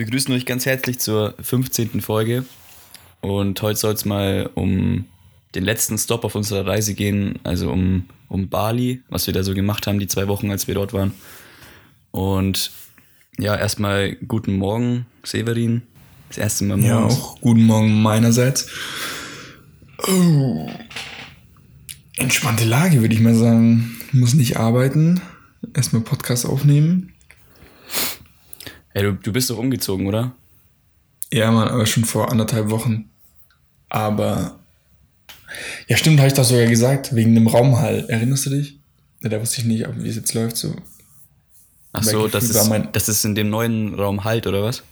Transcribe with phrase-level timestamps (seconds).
[0.00, 2.00] wir grüßen euch ganz herzlich zur 15.
[2.00, 2.46] Folge.
[3.20, 5.04] Und heute soll es mal um
[5.54, 9.52] den letzten Stop auf unserer Reise gehen, also um, um Bali, was wir da so
[9.52, 11.12] gemacht haben, die zwei Wochen, als wir dort waren.
[12.12, 12.70] Und
[13.38, 15.82] ja, erstmal guten Morgen, Severin.
[16.28, 17.18] Das erste Mal Ja, morgens.
[17.20, 18.70] auch guten Morgen meinerseits.
[20.08, 20.70] Oh.
[22.16, 23.98] Entspannte Lage, würde ich mal sagen.
[24.12, 25.20] Muss nicht arbeiten.
[25.74, 27.12] Erstmal Podcast aufnehmen.
[28.92, 30.32] Ey, du, du bist doch umgezogen, oder?
[31.32, 33.10] Ja, Mann, aber schon vor anderthalb Wochen.
[33.88, 34.58] Aber.
[35.88, 38.06] Ja, stimmt, habe ich doch sogar gesagt, wegen dem Raumhall.
[38.08, 38.78] Erinnerst du dich?
[39.22, 40.56] Ja, da wusste ich nicht, wie es jetzt läuft.
[40.56, 40.74] So.
[41.92, 44.82] Ach so, das ist, das ist in dem neuen Raum halt, oder was?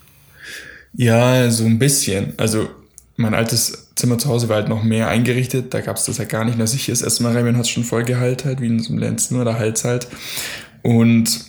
[0.94, 2.34] Ja, so ein bisschen.
[2.36, 2.68] Also,
[3.16, 5.74] mein altes Zimmer zu Hause war halt noch mehr eingerichtet.
[5.74, 6.54] Da gab es das halt gar nicht.
[6.54, 8.60] Und als ich hier das erste Mal rein bin, hat es schon voll geheilt halt,
[8.60, 10.08] wie in so einem Lenzen oder Hals halt.
[10.82, 11.47] Und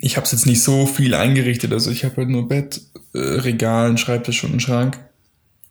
[0.00, 1.72] ich habe es jetzt nicht so viel eingerichtet.
[1.72, 2.80] Also, ich habe halt nur Bett,
[3.14, 4.98] äh, Regal, einen Schreibtisch und einen Schrank.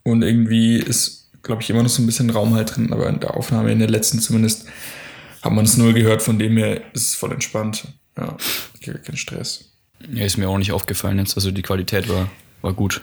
[0.04, 2.94] Und irgendwie ist, glaube ich, immer noch so ein bisschen Raum halt drin.
[2.94, 4.66] Aber in der Aufnahme, in der letzten zumindest,
[5.42, 6.22] hat man es null gehört.
[6.22, 7.88] Von dem her ist es voll entspannt.
[8.18, 8.36] Ja,
[9.04, 9.66] kein Stress.
[10.12, 11.36] Ja, ist mir auch nicht aufgefallen jetzt.
[11.36, 12.30] Also die Qualität war,
[12.62, 13.02] war gut.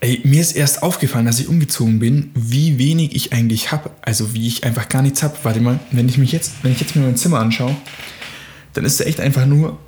[0.00, 3.98] Ey, mir ist erst aufgefallen, dass ich umgezogen bin, wie wenig ich eigentlich hab.
[4.00, 5.44] Also wie ich einfach gar nichts hab.
[5.44, 7.76] Warte mal, wenn ich mich jetzt, wenn ich jetzt mir mein Zimmer anschaue,
[8.72, 9.78] dann ist da echt einfach nur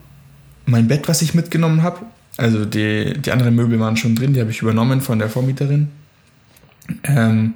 [0.66, 2.00] mein Bett, was ich mitgenommen habe.
[2.36, 5.88] Also die, die anderen Möbel waren schon drin, die habe ich übernommen von der Vormieterin.
[7.04, 7.54] Ähm,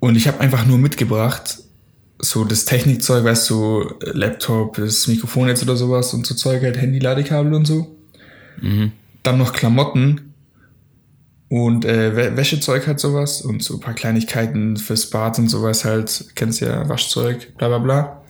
[0.00, 1.58] und ich habe einfach nur mitgebracht,
[2.20, 6.76] so das Technikzeug, weißt du, Laptop, das Mikrofon jetzt oder sowas und so Zeug, halt
[6.76, 7.96] Handy, Ladekabel und so.
[9.22, 10.34] Dann noch Klamotten
[11.48, 15.84] und äh, Wä- Wäschezeug halt sowas und so ein paar Kleinigkeiten fürs Bad und sowas
[15.84, 18.22] halt, kennst ja, Waschzeug, bla bla bla.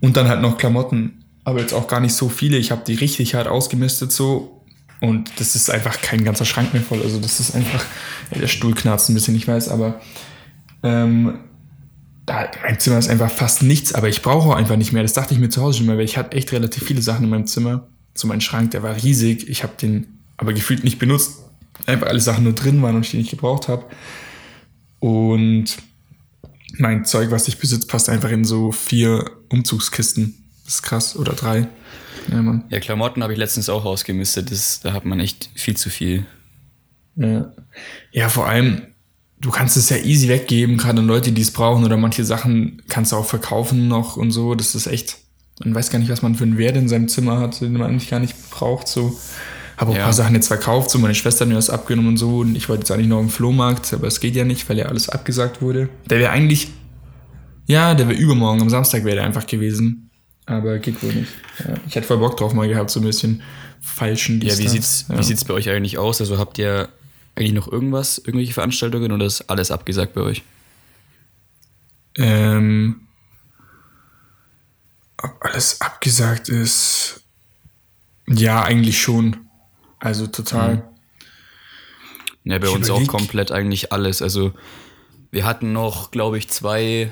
[0.00, 2.56] Und dann halt noch Klamotten, aber jetzt auch gar nicht so viele.
[2.56, 4.62] Ich habe die richtig hart ausgemistet so
[5.00, 7.02] und das ist einfach kein ganzer Schrank mehr voll.
[7.02, 7.84] Also das ist einfach,
[8.34, 10.00] der Stuhl knarzt ein bisschen, ich weiß, aber
[10.82, 11.40] ähm,
[12.26, 15.02] da, mein Zimmer ist einfach fast nichts, aber ich brauche auch einfach nicht mehr.
[15.02, 17.24] Das dachte ich mir zu Hause schon mal, weil ich hatte echt relativ viele Sachen
[17.24, 17.88] in meinem Zimmer.
[18.14, 19.48] So mein Schrank, der war riesig.
[19.48, 20.06] Ich habe den
[20.36, 21.42] aber gefühlt nicht benutzt.
[21.86, 23.84] Einfach alle Sachen nur drin waren und ich die nicht gebraucht habe.
[25.00, 25.76] Und
[26.78, 30.43] mein Zeug, was ich besitze, passt einfach in so vier Umzugskisten.
[30.64, 31.16] Das ist krass.
[31.16, 31.68] Oder drei.
[32.30, 32.64] Ja, Mann.
[32.70, 34.50] Ja, Klamotten habe ich letztens auch ausgemistet.
[34.50, 36.24] Das, da hat man echt viel zu viel.
[37.16, 37.52] Ja.
[38.12, 38.82] ja, vor allem,
[39.40, 42.82] du kannst es ja easy weggeben, gerade an Leute, die es brauchen, oder manche Sachen
[42.88, 44.54] kannst du auch verkaufen noch und so.
[44.54, 45.18] Das ist echt,
[45.62, 47.82] man weiß gar nicht, was man für einen Wert in seinem Zimmer hat, den man
[47.82, 48.88] eigentlich gar nicht braucht.
[48.88, 49.16] So.
[49.76, 50.00] Habe auch Ja.
[50.02, 52.38] ein paar Sachen jetzt verkauft, so meine Schwester hat mir das abgenommen und so.
[52.38, 54.86] Und ich wollte jetzt eigentlich noch im Flohmarkt, aber es geht ja nicht, weil ja
[54.86, 55.88] alles abgesagt wurde.
[56.10, 56.68] Der wäre eigentlich,
[57.66, 60.03] ja, der wäre übermorgen, am Samstag wäre der einfach gewesen.
[60.46, 61.32] Aber geht wohl nicht.
[61.60, 63.42] Ja, ich hätte voll Bock drauf mal gehabt, so ein bisschen
[63.80, 65.18] falschen Ja, wie sieht's, Ja.
[65.18, 66.20] wie sieht's bei euch eigentlich aus?
[66.20, 66.88] Also habt ihr
[67.34, 70.42] eigentlich noch irgendwas, irgendwelche Veranstaltungen oder ist alles abgesagt bei euch?
[72.16, 73.00] Ähm,
[75.22, 77.22] ob alles abgesagt ist.
[78.28, 79.48] Ja, eigentlich schon.
[79.98, 80.88] Also total.
[82.44, 84.20] Ja, bei Ich uns auch überleg- komplett eigentlich alles.
[84.22, 84.52] Also
[85.30, 87.10] wir hatten noch, glaube ich, zwei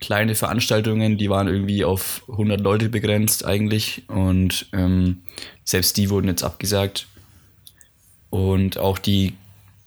[0.00, 5.22] kleine Veranstaltungen, die waren irgendwie auf 100 Leute begrenzt eigentlich und ähm,
[5.64, 7.06] selbst die wurden jetzt abgesagt.
[8.30, 9.34] Und auch die,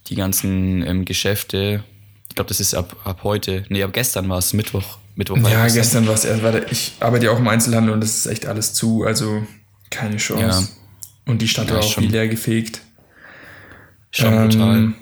[0.08, 1.84] die ganzen ähm, Geschäfte,
[2.30, 4.98] ich glaube, das ist ab, ab heute, nee, ab gestern war es Mittwoch.
[5.16, 6.08] Mittwoch Ja, gestern.
[6.08, 6.44] war es erst.
[6.44, 9.04] Warte, ich arbeite ja auch im Einzelhandel und das ist echt alles zu.
[9.04, 9.46] Also
[9.92, 10.70] keine Chance.
[11.26, 12.04] Und die Stadt Ja, war auch schon.
[12.06, 12.82] wie leer gefegt.
[14.12, 14.94] Schon Ähm, brutal.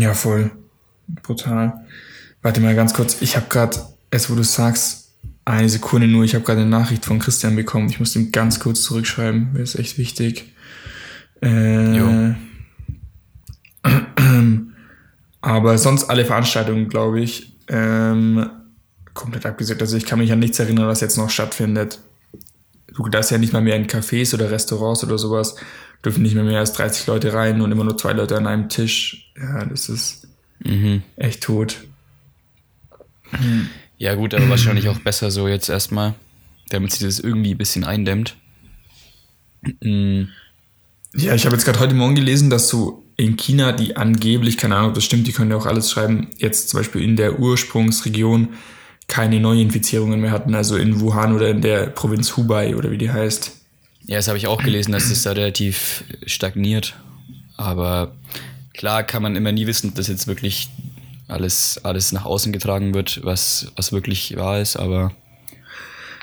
[0.00, 0.52] Ja, voll.
[1.22, 1.84] Brutal.
[2.42, 3.20] Warte mal ganz kurz.
[3.20, 3.76] Ich habe gerade,
[4.12, 5.14] erst wo du sagst,
[5.44, 7.88] eine Sekunde nur, ich habe gerade eine Nachricht von Christian bekommen.
[7.90, 9.50] Ich muss ihm ganz kurz zurückschreiben.
[9.54, 10.52] Das ist echt wichtig.
[11.42, 12.34] Äh, Jo.
[15.40, 18.48] aber sonst alle Veranstaltungen, glaube ich, ähm,
[19.14, 19.80] komplett abgesagt.
[19.82, 21.98] Also ich kann mich an nichts erinnern, was jetzt noch stattfindet.
[22.94, 25.56] Du darfst ja nicht mal mehr in Cafés oder Restaurants oder sowas,
[26.04, 28.68] dürfen nicht mehr mehr als 30 Leute rein und immer nur zwei Leute an einem
[28.68, 29.32] Tisch.
[29.36, 30.28] Ja, das ist
[30.64, 31.02] Mhm.
[31.16, 31.78] echt tot.
[34.02, 36.14] Ja, gut, aber wahrscheinlich auch besser so jetzt erstmal,
[36.70, 38.34] damit sich das irgendwie ein bisschen eindämmt.
[39.80, 40.26] Mhm.
[41.14, 44.74] Ja, ich habe jetzt gerade heute Morgen gelesen, dass so in China, die angeblich, keine
[44.74, 47.38] Ahnung, ob das stimmt, die können ja auch alles schreiben, jetzt zum Beispiel in der
[47.38, 48.48] Ursprungsregion
[49.06, 53.12] keine Neuinfizierungen mehr hatten, also in Wuhan oder in der Provinz Hubei oder wie die
[53.12, 53.52] heißt.
[54.06, 56.96] Ja, das habe ich auch gelesen, dass es da relativ stagniert.
[57.56, 58.16] Aber
[58.74, 60.70] klar kann man immer nie wissen, ob das jetzt wirklich
[61.32, 64.76] alles, alles nach außen getragen wird, was, was wirklich wahr ist.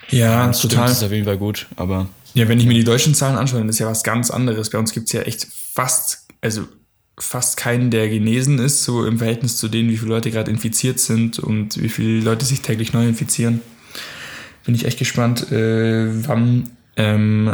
[0.09, 0.89] Ja, Wenn's stimmt, total.
[0.91, 1.67] ist es auf jeden Fall gut.
[1.75, 4.69] Aber Ja, wenn ich mir die deutschen Zahlen anschaue, dann ist ja was ganz anderes.
[4.69, 6.63] Bei uns gibt es ja echt fast, also
[7.19, 11.00] fast keinen, der genesen ist, so im Verhältnis zu denen, wie viele Leute gerade infiziert
[11.00, 13.61] sind und wie viele Leute sich täglich neu infizieren.
[14.65, 17.53] Bin ich echt gespannt, äh, wann ähm,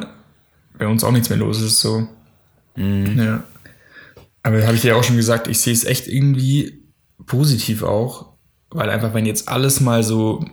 [0.77, 1.79] bei uns auch nichts mehr los ist.
[1.79, 2.07] So.
[2.75, 3.17] Mhm.
[3.17, 3.43] Ja.
[4.43, 6.84] Aber habe ich dir auch schon gesagt, ich sehe es echt irgendwie
[7.25, 8.33] positiv auch,
[8.69, 10.45] weil einfach, wenn jetzt alles mal so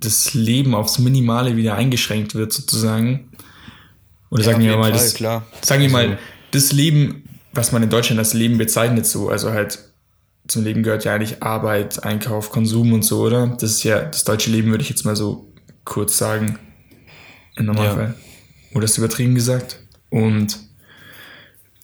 [0.00, 3.30] das Leben aufs Minimale wieder eingeschränkt wird, sozusagen.
[4.30, 5.46] Oder ja, sagen wir mal, Fall, das, klar.
[5.62, 6.16] sagen wir mal, also
[6.50, 9.78] das Leben, was man in Deutschland als Leben bezeichnet, so, also halt
[10.48, 13.46] zum Leben gehört ja eigentlich Arbeit, Einkauf, Konsum und so, oder?
[13.46, 15.52] Das ist ja das deutsche Leben, würde ich jetzt mal so
[15.84, 16.58] kurz sagen.
[17.56, 18.14] Im Normalfall.
[18.18, 18.76] Ja.
[18.76, 19.80] Oder ist übertrieben gesagt?
[20.10, 20.58] Und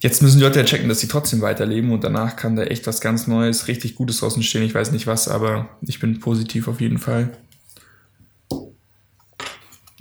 [0.03, 2.87] jetzt müssen die Leute ja checken, dass sie trotzdem weiterleben und danach kann da echt
[2.87, 4.65] was ganz Neues, richtig Gutes draußen stehen.
[4.65, 7.31] Ich weiß nicht was, aber ich bin positiv auf jeden Fall.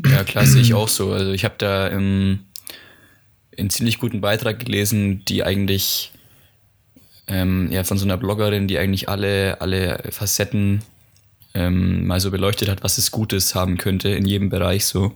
[0.04, 1.12] Ja, klar, sehe ich auch so.
[1.12, 2.40] Also ich habe da im,
[3.58, 6.12] einen ziemlich guten Beitrag gelesen, die eigentlich
[7.28, 10.82] ähm, ja, von so einer Bloggerin, die eigentlich alle, alle Facetten
[11.54, 15.14] ähm, mal so beleuchtet hat, was es Gutes haben könnte in jedem Bereich so.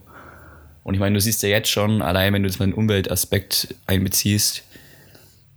[0.84, 3.74] Und ich meine, du siehst ja jetzt schon, allein wenn du jetzt mal den Umweltaspekt
[3.88, 4.65] einbeziehst,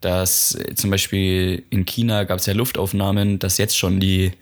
[0.00, 4.32] dass zum Beispiel in China gab es ja Luftaufnahmen, dass jetzt schon die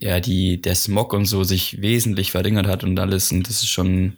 [0.00, 3.30] ja, die, der Smog und so sich wesentlich verringert hat und alles.
[3.32, 4.16] Und das ist schon.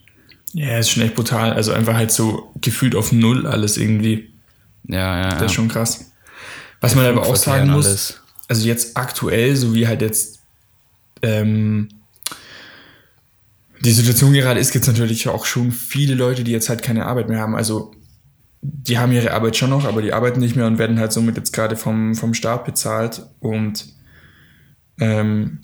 [0.53, 1.53] Ja, ist schon echt brutal.
[1.53, 4.31] Also einfach halt so gefühlt auf Null alles irgendwie.
[4.85, 5.31] Ja, ja.
[5.35, 6.13] Das ist schon krass.
[6.81, 8.21] Was der man aber auch sagen muss, alles.
[8.49, 10.41] also jetzt aktuell, so wie halt jetzt
[11.23, 11.89] ähm,
[13.81, 17.07] die Situation gerade ist, gibt es natürlich auch schon viele Leute, die jetzt halt keine
[17.07, 17.57] Arbeit mehr haben.
[17.57, 17.93] Also
[18.63, 21.37] die haben ihre Arbeit schon noch, aber die arbeiten nicht mehr und werden halt somit
[21.37, 23.27] jetzt gerade vom, vom Staat bezahlt.
[23.41, 23.87] Und
[25.01, 25.59] ähm,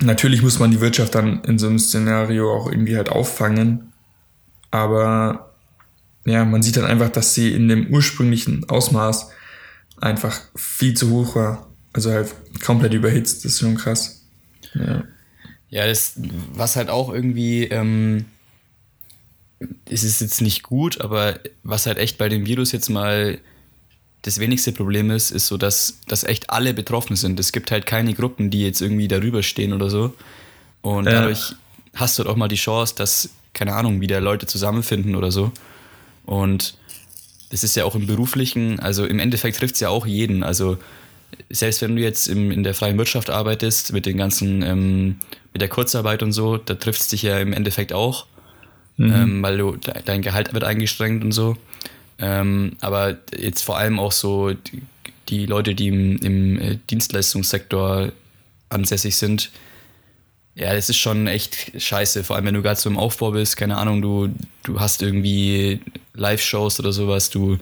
[0.00, 3.92] natürlich muss man die Wirtschaft dann in so einem Szenario auch irgendwie halt auffangen.
[4.70, 5.50] Aber
[6.24, 9.30] ja, man sieht dann einfach, dass sie in dem ursprünglichen Ausmaß
[10.00, 11.66] einfach viel zu hoch war.
[11.92, 12.32] Also halt
[12.64, 13.44] komplett überhitzt.
[13.44, 14.22] Das ist schon krass.
[14.74, 15.02] Ja.
[15.68, 16.14] Ja, das,
[16.52, 18.24] was halt auch irgendwie, ähm,
[19.88, 23.38] es ist jetzt nicht gut, aber was halt echt bei dem Virus jetzt mal
[24.22, 27.40] das wenigste Problem ist, ist so, dass, dass echt alle betroffen sind.
[27.40, 30.14] Es gibt halt keine Gruppen, die jetzt irgendwie darüber stehen oder so.
[30.82, 31.12] Und ja.
[31.12, 31.54] dadurch
[31.94, 35.52] hast du halt auch mal die Chance, dass, keine Ahnung, wieder Leute zusammenfinden oder so.
[36.26, 36.74] Und
[37.50, 40.42] das ist ja auch im beruflichen, also im Endeffekt trifft es ja auch jeden.
[40.42, 40.78] Also
[41.48, 45.16] selbst wenn du jetzt im, in der freien Wirtschaft arbeitest, mit den ganzen, ähm,
[45.52, 48.26] mit der Kurzarbeit und so, da trifft es dich ja im Endeffekt auch.
[49.00, 49.12] Mhm.
[49.12, 51.56] Ähm, weil du, dein Gehalt wird eingestrengt und so.
[52.18, 54.82] Ähm, aber jetzt vor allem auch so die,
[55.30, 58.12] die Leute, die im, im äh, Dienstleistungssektor
[58.68, 59.50] ansässig sind,
[60.54, 62.24] ja, das ist schon echt scheiße.
[62.24, 65.80] Vor allem, wenn du gerade so im Aufbau bist, keine Ahnung, du, du hast irgendwie
[66.12, 67.56] Live-Shows oder sowas, du,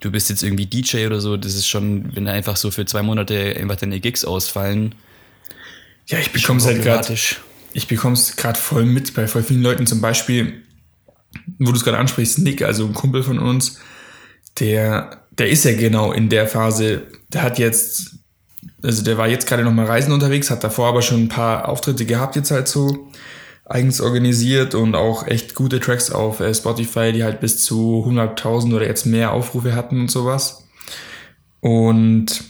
[0.00, 2.84] du bist jetzt irgendwie DJ oder so, das ist schon, wenn da einfach so für
[2.84, 4.94] zwei Monate einfach deine Gigs ausfallen.
[6.08, 7.14] Ja, ich bekomme es halt gerade.
[7.72, 9.86] Ich bekomme es gerade voll mit bei voll vielen Leuten.
[9.86, 10.62] Zum Beispiel,
[11.58, 13.78] wo du es gerade ansprichst, Nick, also ein Kumpel von uns,
[14.58, 17.02] der, der ist ja genau in der Phase,
[17.32, 18.16] der hat jetzt,
[18.82, 21.68] also der war jetzt gerade noch mal reisen unterwegs, hat davor aber schon ein paar
[21.68, 23.08] Auftritte gehabt, jetzt halt so
[23.64, 28.74] eigens organisiert und auch echt gute Tracks auf äh, Spotify, die halt bis zu 100.000
[28.74, 30.64] oder jetzt mehr Aufrufe hatten und sowas.
[31.60, 32.44] Und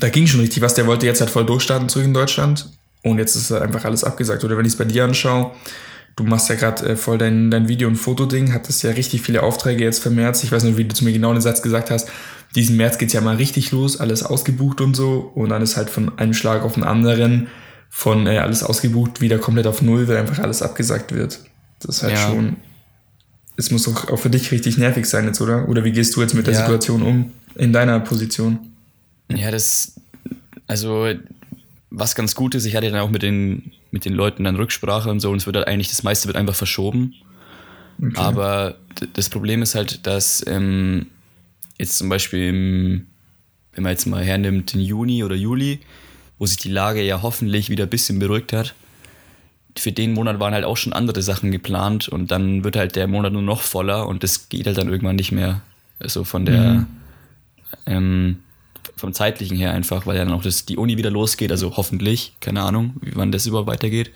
[0.00, 0.74] da ging schon richtig was.
[0.74, 2.70] Der wollte jetzt halt voll durchstarten zurück in Deutschland.
[3.02, 4.42] Und jetzt ist halt einfach alles abgesagt.
[4.42, 5.52] Oder wenn ich es bei dir anschaue,
[6.16, 9.42] du machst ja gerade äh, voll dein, dein Video- und Fotoding, hattest ja richtig viele
[9.42, 10.42] Aufträge jetzt für März.
[10.42, 12.08] Ich weiß nicht, wie du zu mir genau den Satz gesagt hast.
[12.54, 15.30] Diesen März geht's ja mal richtig los, alles ausgebucht und so.
[15.34, 17.48] Und dann ist halt von einem Schlag auf den anderen
[17.90, 21.40] von äh, alles ausgebucht wieder komplett auf Null, weil einfach alles abgesagt wird.
[21.80, 22.28] Das ist halt ja.
[22.28, 22.56] schon.
[23.56, 25.68] Es muss doch auch für dich richtig nervig sein jetzt, oder?
[25.68, 26.60] Oder wie gehst du jetzt mit der ja.
[26.60, 28.58] Situation um in deiner Position?
[29.30, 29.94] Ja, das.
[30.66, 31.08] Also,
[31.90, 35.08] was ganz gut ist, ich hatte dann auch mit den, mit den Leuten dann Rücksprache
[35.08, 37.14] und so und es wird halt eigentlich, das meiste wird einfach verschoben.
[37.98, 38.12] Okay.
[38.16, 38.76] Aber
[39.14, 41.06] das Problem ist halt, dass ähm,
[41.78, 43.06] jetzt zum Beispiel im,
[43.72, 45.80] wenn man jetzt mal hernimmt, den Juni oder Juli,
[46.38, 48.74] wo sich die Lage ja hoffentlich wieder ein bisschen beruhigt hat.
[49.78, 53.06] Für den Monat waren halt auch schon andere Sachen geplant und dann wird halt der
[53.06, 55.62] Monat nur noch voller und das geht halt dann irgendwann nicht mehr.
[55.98, 56.86] Also von der, mhm.
[57.86, 58.36] ähm,
[58.96, 62.36] vom zeitlichen her einfach, weil ja dann auch das, die Uni wieder losgeht, also hoffentlich,
[62.40, 64.10] keine Ahnung, wie wann das überhaupt weitergeht.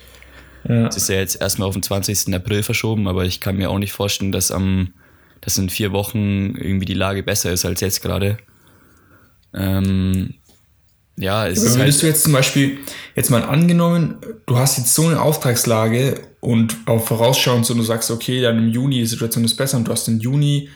[0.69, 0.85] Ja.
[0.85, 2.35] Das ist ja jetzt erstmal auf den 20.
[2.35, 4.93] April verschoben, aber ich kann mir auch nicht vorstellen, dass am,
[5.41, 8.39] dass in vier Wochen irgendwie die Lage besser ist als jetzt gerade.
[9.55, 10.35] Ähm,
[11.17, 12.79] Ja, es Aber ist würdest halt, du jetzt zum Beispiel,
[13.15, 18.11] jetzt mal angenommen, du hast jetzt so eine Auftragslage und auch vorausschauend so, du sagst,
[18.11, 20.71] okay, dann im Juni die Situation ist besser und du hast den Juni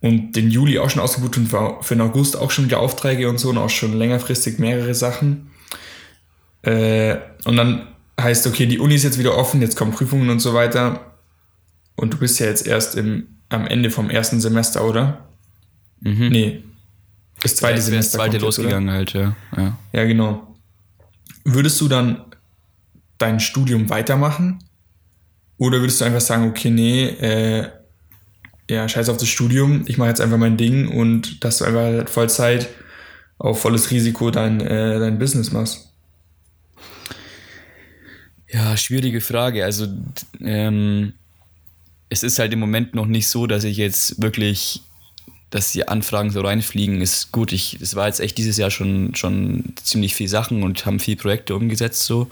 [0.00, 3.38] und den Juli auch schon ausgebucht und für den August auch schon wieder Aufträge und
[3.38, 5.50] so und auch schon längerfristig mehrere Sachen.
[6.62, 7.88] Äh, und dann
[8.18, 11.16] heißt, okay, die Uni ist jetzt wieder offen, jetzt kommen Prüfungen und so weiter.
[11.96, 15.28] Und du bist ja jetzt erst im, am Ende vom ersten Semester, oder?
[16.00, 16.28] mhm.
[16.28, 16.64] Nee.
[17.42, 18.18] Das zweite das, Semester.
[18.18, 18.68] zweite kommt jetzt, oder?
[18.68, 19.36] losgegangen halt, ja.
[19.56, 19.78] ja.
[19.92, 20.54] Ja, genau.
[21.44, 22.24] Würdest du dann
[23.18, 24.62] dein Studium weitermachen?
[25.56, 27.68] Oder würdest du einfach sagen, okay, nee, äh,
[28.70, 31.80] ja, scheiß auf das Studium, ich mache jetzt einfach mein Ding und dass du einfach
[31.80, 32.68] halt Vollzeit
[33.36, 35.88] auf volles Risiko dein, äh, dein Business machst?
[38.52, 39.64] Ja, schwierige Frage.
[39.64, 39.88] Also,
[40.40, 41.14] ähm,
[42.08, 44.82] es ist halt im Moment noch nicht so, dass ich jetzt wirklich,
[45.50, 47.52] dass die Anfragen so reinfliegen, ist gut.
[47.52, 51.16] Ich, es war jetzt echt dieses Jahr schon, schon ziemlich viel Sachen und haben viel
[51.16, 52.28] Projekte umgesetzt so.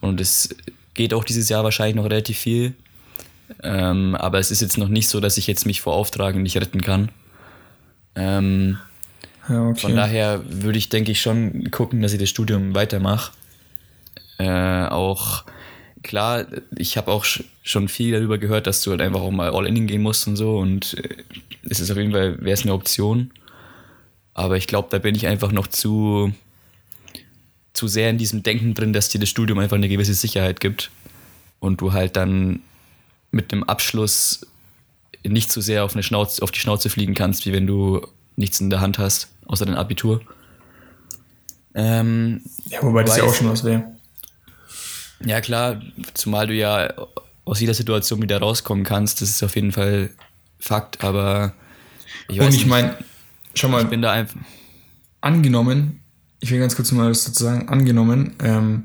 [0.00, 0.54] Und es
[0.94, 2.74] geht auch dieses Jahr wahrscheinlich noch relativ viel.
[3.62, 6.56] Ähm, aber es ist jetzt noch nicht so, dass ich jetzt mich vor Auftragen nicht
[6.56, 7.10] retten kann.
[8.14, 8.78] Ähm,
[9.48, 9.80] Ja, okay.
[9.80, 13.32] von daher würde ich, denke ich, schon gucken, dass ich das Studium weitermache.
[14.38, 15.44] Äh, auch
[16.02, 19.50] klar, ich habe auch sch- schon viel darüber gehört, dass du halt einfach auch mal
[19.50, 20.58] All-In gehen musst und so.
[20.58, 21.08] Und äh,
[21.68, 23.30] es ist auf jeden Fall, wäre es eine Option.
[24.34, 26.32] Aber ich glaube, da bin ich einfach noch zu,
[27.72, 30.90] zu sehr in diesem Denken drin, dass dir das Studium einfach eine gewisse Sicherheit gibt.
[31.60, 32.60] Und du halt dann
[33.30, 34.46] mit einem Abschluss
[35.24, 38.06] nicht so sehr auf, eine Schnauze, auf die Schnauze fliegen kannst, wie wenn du
[38.36, 40.20] nichts in der Hand hast, außer dein Abitur.
[41.74, 43.84] Ähm, ja, wobei das ja weiß- auch schon was wäre.
[45.24, 45.80] ja, klar,
[46.14, 46.92] zumal du ja
[47.44, 50.10] aus jeder Situation wieder rauskommen kannst, das ist auf jeden Fall
[50.60, 51.54] Fakt, aber
[52.28, 52.96] ich Und ich nicht, meine,
[53.54, 54.40] schau mal, ich bin da einfach.
[55.20, 56.00] angenommen,
[56.40, 58.84] ich will ganz kurz mal das dazu sagen, angenommen, ähm,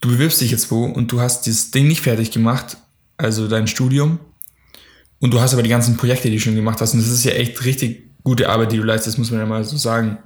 [0.00, 2.76] du bewirbst dich jetzt wo und du hast dieses Ding nicht fertig gemacht,
[3.22, 4.18] also dein Studium,
[5.22, 7.24] und du hast aber die ganzen Projekte, die du schon gemacht hast, und das ist
[7.24, 10.18] ja echt richtig gute Arbeit, die du leistest, muss man ja mal so sagen,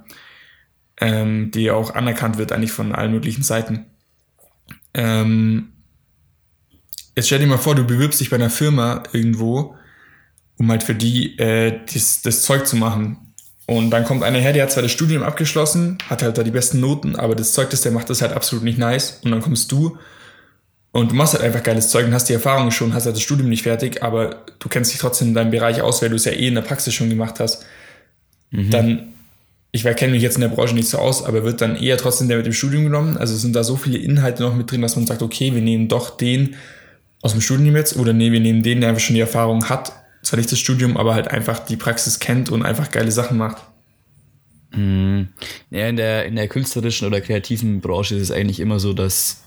[0.99, 3.85] ähm, die auch anerkannt wird eigentlich von allen möglichen Seiten.
[4.95, 5.69] Ähm,
[7.15, 9.75] jetzt stell dir mal vor, du bewirbst dich bei einer Firma irgendwo,
[10.57, 13.33] um halt für die äh, das, das Zeug zu machen.
[13.67, 16.51] Und dann kommt einer her, der hat zwar das Studium abgeschlossen, hat halt da die
[16.51, 19.19] besten Noten, aber das Zeug, das der macht, ist halt absolut nicht nice.
[19.23, 19.99] Und dann kommst du
[20.97, 23.21] und du machst halt einfach geiles Zeug und hast die Erfahrung schon, hast halt das
[23.21, 26.25] Studium nicht fertig, aber du kennst dich trotzdem in deinem Bereich aus, weil du es
[26.25, 27.67] ja eh in der Praxis schon gemacht hast.
[28.49, 29.09] Dann,
[29.71, 32.29] ich kenne mich jetzt in der Branche nicht so aus, aber wird dann eher trotzdem
[32.29, 33.15] der mit dem Studium genommen?
[33.15, 35.87] Also sind da so viele Inhalte noch mit drin, dass man sagt, okay, wir nehmen
[35.87, 36.55] doch den
[37.21, 39.91] aus dem Studium jetzt oder nee, wir nehmen den, der einfach schon die Erfahrung hat,
[40.23, 43.57] zwar nicht das Studium, aber halt einfach die Praxis kennt und einfach geile Sachen macht.
[45.69, 49.43] Ja, in der, in der künstlerischen oder kreativen Branche ist es eigentlich immer so, dass,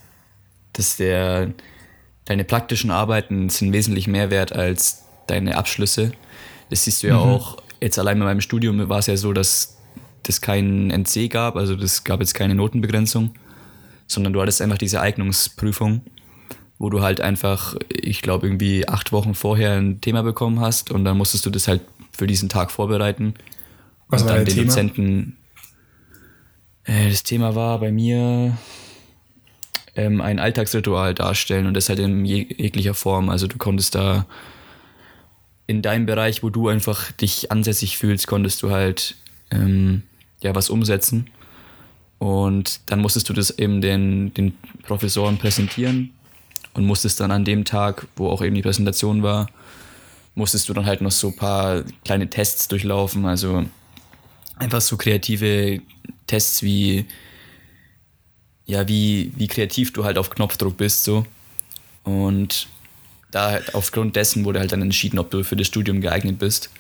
[0.72, 1.52] dass der,
[2.24, 6.12] deine praktischen Arbeiten sind wesentlich mehr wert als deine Abschlüsse.
[6.70, 9.76] Das siehst du ja auch, jetzt allein bei meinem Studium war es ja so, dass
[10.22, 13.34] das kein NC gab, also das gab jetzt keine Notenbegrenzung,
[14.06, 16.02] sondern du hattest einfach diese Eignungsprüfung,
[16.78, 21.04] wo du halt einfach, ich glaube, irgendwie acht Wochen vorher ein Thema bekommen hast und
[21.04, 21.80] dann musstest du das halt
[22.12, 23.34] für diesen Tag vorbereiten.
[24.08, 24.66] Was und war dann den Thema?
[24.66, 25.36] Dozenten.
[26.84, 28.56] Äh, das Thema war bei mir
[30.00, 33.28] ähm, ein Alltagsritual darstellen und das halt in jeg jeglicher Form.
[33.28, 34.26] Also du konntest da
[35.66, 39.16] in deinem Bereich, wo du einfach dich ansässig fühlst, konntest du halt
[39.50, 40.02] ähm,
[40.42, 41.28] ja was umsetzen.
[42.18, 46.10] Und dann musstest du das eben den, den Professoren präsentieren
[46.74, 49.48] und musstest dann an dem Tag, wo auch eben die Präsentation war,
[50.34, 53.26] musstest du dann halt noch so ein paar kleine Tests durchlaufen.
[53.26, 53.64] Also
[54.56, 55.80] einfach so kreative
[56.26, 57.06] Tests wie
[58.70, 61.26] ja, wie, wie kreativ du halt auf Knopfdruck bist so.
[62.04, 62.68] Und
[63.30, 66.70] da halt aufgrund dessen wurde halt dann entschieden, ob du für das Studium geeignet bist.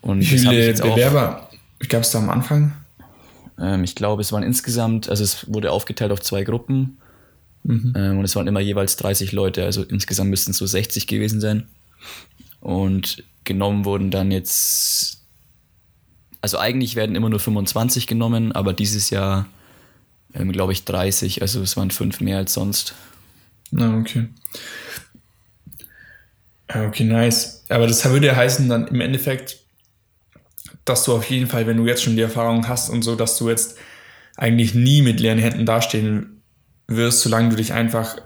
[0.00, 0.94] Und Wie ich viele auch.
[0.94, 1.50] Bewerber
[1.88, 2.72] gab es da am Anfang?
[3.58, 6.98] Ähm, ich glaube, es waren insgesamt, also es wurde aufgeteilt auf zwei Gruppen.
[7.94, 11.40] Ähm, und es waren immer jeweils 30 Leute, also insgesamt müssten es so 60 gewesen
[11.40, 11.68] sein.
[12.60, 15.22] Und genommen wurden dann jetzt,
[16.40, 19.46] also eigentlich werden immer nur 25 genommen, aber dieses Jahr,
[20.34, 22.94] ähm, glaube ich, 30, also es waren fünf mehr als sonst.
[23.70, 24.28] Na, okay.
[26.72, 27.64] Okay, nice.
[27.68, 29.58] Aber das würde ja heißen dann im Endeffekt,
[30.84, 33.38] dass du auf jeden Fall, wenn du jetzt schon die Erfahrung hast und so, dass
[33.38, 33.76] du jetzt
[34.36, 36.42] eigentlich nie mit leeren Händen dastehen
[36.86, 38.16] wirst, solange du dich einfach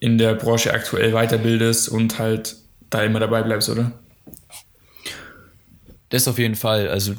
[0.00, 2.56] in der Branche aktuell weiterbildest und halt
[2.90, 3.92] da immer dabei bleibst, oder?
[6.08, 6.88] Das auf jeden Fall.
[6.88, 7.14] Also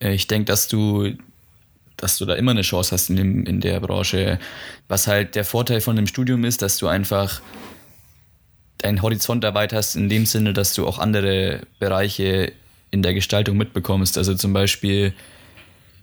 [0.00, 1.12] äh, ich denke, dass du,
[2.02, 4.40] dass du da immer eine Chance hast in, dem, in der Branche.
[4.88, 7.40] Was halt der Vorteil von dem Studium ist, dass du einfach
[8.78, 12.52] deinen Horizont erweiterst in dem Sinne, dass du auch andere Bereiche
[12.90, 14.18] in der Gestaltung mitbekommst.
[14.18, 15.14] Also zum Beispiel,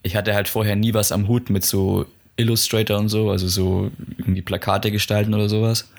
[0.01, 2.05] ich hatte halt vorher nie was am Hut mit so
[2.37, 5.89] Illustrator und so, also so irgendwie Plakate gestalten oder sowas.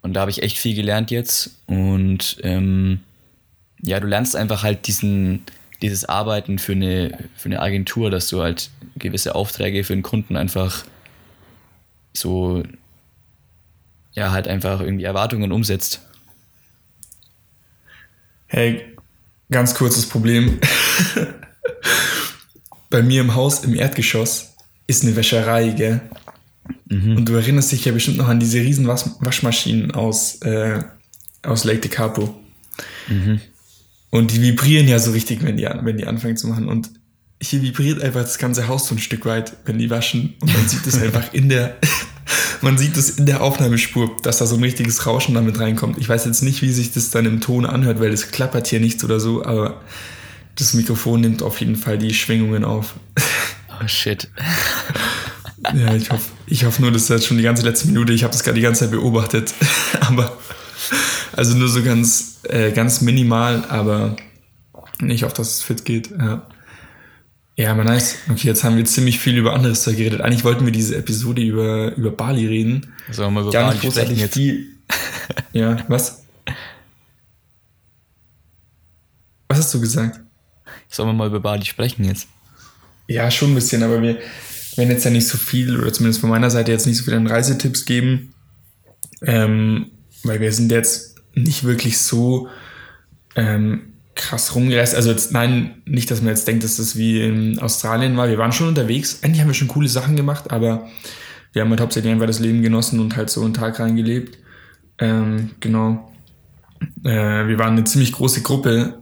[0.00, 1.58] Und da habe ich echt viel gelernt jetzt.
[1.66, 3.00] Und ähm,
[3.82, 5.42] ja, du lernst einfach halt diesen,
[5.82, 10.36] dieses Arbeiten für eine, für eine Agentur, dass du halt gewisse Aufträge für den Kunden
[10.36, 10.84] einfach
[12.12, 12.62] so,
[14.12, 16.00] ja, halt einfach irgendwie Erwartungen umsetzt.
[18.46, 18.96] Hey,
[19.50, 20.58] ganz kurzes Problem.
[22.90, 24.54] Bei mir im Haus im Erdgeschoss
[24.86, 26.00] ist eine Wäscherei, gell?
[26.86, 27.16] Mhm.
[27.16, 30.82] Und du erinnerst dich ja bestimmt noch an diese riesen Wasch Waschmaschinen aus, äh,
[31.42, 32.34] aus Lake de Capo.
[33.08, 33.40] Mhm.
[34.10, 36.68] Und die vibrieren ja so richtig, wenn die, wenn die anfangen zu machen.
[36.68, 36.90] Und
[37.40, 40.34] hier vibriert einfach das ganze Haus so ein Stück weit, wenn die waschen.
[40.40, 41.76] Und man sieht es einfach in der,
[42.62, 45.98] man sieht es in der Aufnahmespur, dass da so ein richtiges Rauschen damit reinkommt.
[45.98, 48.80] Ich weiß jetzt nicht, wie sich das dann im Ton anhört, weil es klappert hier
[48.80, 49.80] nichts oder so, aber
[50.54, 52.94] das Mikrofon nimmt auf jeden Fall die Schwingungen auf.
[53.82, 54.28] Oh shit.
[55.74, 58.30] Ja, ich hoffe, ich hoffe nur, dass das schon die ganze letzte Minute, ich habe
[58.30, 59.52] das gerade die ganze Zeit beobachtet.
[60.00, 60.36] aber,
[61.32, 64.14] also nur so ganz, äh, ganz minimal, aber
[65.04, 66.10] ich hoffe, dass es fit geht.
[66.10, 66.46] Ja.
[67.56, 68.16] Ja, aber nice.
[68.30, 70.20] Okay, jetzt haben wir ziemlich viel über anderes Zeug geredet.
[70.20, 72.94] Eigentlich wollten wir diese Episode über, über Bali reden.
[73.10, 74.34] Sollen wir über Gar Bali sprechen jetzt?
[74.34, 74.72] Viel.
[75.52, 76.22] Ja, was?
[79.48, 80.20] Was hast du gesagt?
[80.88, 82.28] Sollen wir mal über Bali sprechen jetzt?
[83.08, 84.18] Ja, schon ein bisschen, aber wir
[84.76, 87.28] werden jetzt ja nicht so viel, oder zumindest von meiner Seite jetzt nicht so viele
[87.28, 88.34] Reisetipps geben.
[89.22, 89.90] Ähm,
[90.24, 92.48] weil wir sind jetzt nicht wirklich so
[93.34, 93.85] ähm,
[94.16, 94.94] krass rumgereist.
[94.94, 98.28] Also jetzt, nein, nicht, dass man jetzt denkt, dass das wie in Australien war.
[98.28, 99.20] Wir waren schon unterwegs.
[99.22, 100.88] Eigentlich haben wir schon coole Sachen gemacht, aber
[101.52, 104.38] wir haben halt hauptsächlich einfach das Leben genossen und halt so einen Tag reingelebt.
[104.98, 106.12] Ähm, genau.
[107.04, 109.00] Äh, wir waren eine ziemlich große Gruppe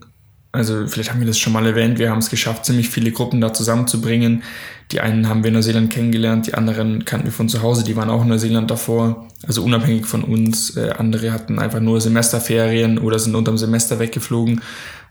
[0.55, 3.41] also vielleicht haben wir das schon mal erwähnt, wir haben es geschafft, ziemlich viele Gruppen
[3.41, 4.45] da zusammenzubringen.
[4.93, 7.97] Die einen haben wir in Neuseeland kennengelernt, die anderen kannten wir von zu Hause, die
[7.97, 10.77] waren auch in Neuseeland davor, also unabhängig von uns.
[10.77, 14.61] Äh, andere hatten einfach nur Semesterferien oder sind unterm Semester weggeflogen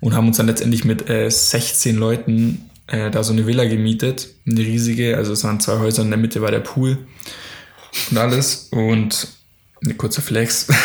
[0.03, 4.27] und haben uns dann letztendlich mit äh, 16 Leuten äh, da so eine Villa gemietet,
[4.45, 6.97] eine riesige, also es waren zwei Häuser, in der Mitte war der Pool
[8.11, 9.29] und alles und
[9.81, 10.67] eine kurze Flex.
[10.69, 10.77] ein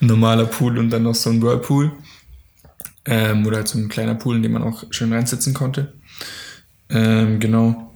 [0.06, 1.92] normaler Pool und dann noch so ein Whirlpool.
[3.04, 5.92] Ähm, oder halt so ein kleiner Pool, in dem man auch schön reinsitzen konnte.
[6.88, 7.92] Ähm, genau.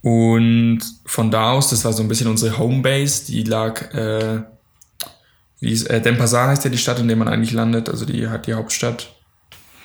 [0.00, 4.42] Und von da aus, das war so ein bisschen unsere Homebase, die lag, äh,
[5.64, 8.28] wie ist, äh, Denpasar heißt ja die Stadt, in der man eigentlich landet, also die
[8.28, 9.14] hat die Hauptstadt.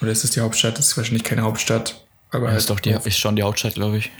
[0.01, 0.77] Oder ist das die Hauptstadt?
[0.77, 2.05] Das ist wahrscheinlich keine Hauptstadt.
[2.31, 4.11] Aber ja, halt ist doch die, ist schon die Hauptstadt, glaube ich.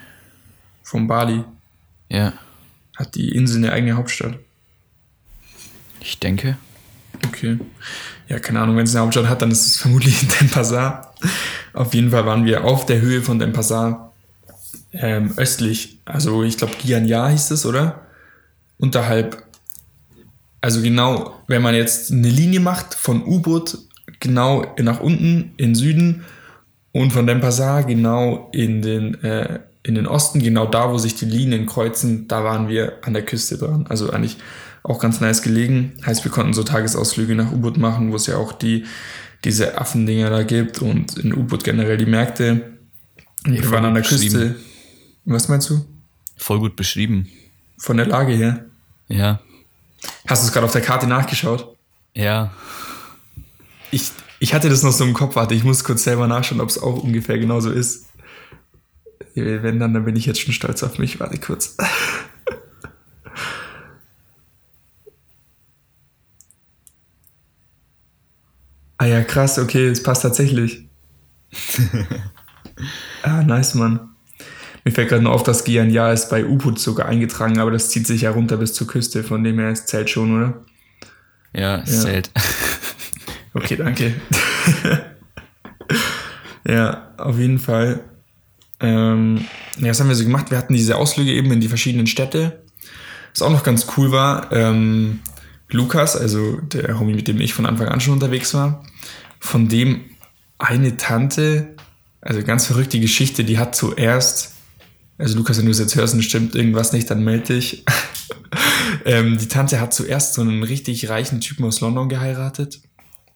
[0.84, 1.44] Von Bali.
[2.10, 2.34] Ja.
[2.98, 4.40] Hat die Insel eine eigene Hauptstadt?
[6.02, 6.58] Ich denke.
[7.28, 7.60] Okay
[8.30, 11.14] ja, keine Ahnung, wenn es eine Hauptstadt hat, dann ist es vermutlich Denpasar.
[11.74, 14.14] Auf jeden Fall waren wir auf der Höhe von Denpasar
[14.94, 16.00] ähm, östlich.
[16.06, 18.06] Also ich glaube, Gianya hieß es, oder?
[18.78, 19.44] Unterhalb.
[20.62, 23.78] Also genau, wenn man jetzt eine Linie macht von U-Boot
[24.20, 26.26] genau nach unten in Süden
[26.92, 31.26] und von Denpasar genau in den, äh, in den Osten, genau da, wo sich die
[31.26, 33.86] Linien kreuzen, da waren wir an der Küste dran.
[33.88, 34.38] Also eigentlich
[34.84, 35.94] auch ganz nice gelegen.
[36.06, 38.86] Heißt, wir konnten so Tagesausflüge nach U-Boot machen, wo es ja auch die,
[39.46, 42.74] diese Affendinger da gibt und in U-Boot generell die Märkte.
[43.46, 44.56] Wir waren an der Küste.
[45.24, 45.86] Was meinst du?
[46.36, 47.28] Voll gut beschrieben.
[47.78, 48.66] Von der Lage her?
[49.08, 49.42] Ja.
[50.30, 51.76] Hast du es gerade auf der Karte nachgeschaut?
[52.14, 52.52] Ja.
[53.90, 56.70] Ich, ich hatte das noch so im Kopf, warte, ich muss kurz selber nachschauen, ob
[56.70, 58.06] es auch ungefähr genauso ist.
[59.34, 61.20] Wenn dann, dann bin ich jetzt schon stolz auf mich.
[61.20, 61.78] Warte kurz.
[68.98, 70.90] Ah ja, krass, okay, es passt tatsächlich.
[73.24, 74.10] ah, nice, Mann.
[74.84, 78.08] Mir fällt gerade nur auf, dass Gianya ist bei U-Boot sogar eingetragen, aber das zieht
[78.08, 80.62] sich ja runter bis zur Küste, von dem her ist Zelt schon, oder?
[81.54, 81.86] Ja, ja.
[81.86, 82.32] Zelt.
[83.54, 84.14] okay, danke.
[86.68, 88.02] ja, auf jeden Fall.
[88.80, 89.46] Ähm,
[89.78, 90.52] ja, was haben wir so gemacht?
[90.52, 92.62] Wir hatten diese Ausflüge eben in die verschiedenen Städte.
[93.34, 95.20] Was auch noch ganz cool war, ähm,
[95.70, 98.84] Lukas, also der Homie, mit dem ich von Anfang an schon unterwegs war,
[99.40, 100.02] von dem
[100.58, 101.76] eine Tante,
[102.22, 104.56] also ganz verrückte Geschichte, die hat zuerst,
[105.20, 107.84] also Lukas, wenn du es jetzt hörst und stimmt irgendwas nicht, dann melde dich.
[109.06, 112.80] ähm, die Tante hat zuerst so einen richtig reichen Typen aus London geheiratet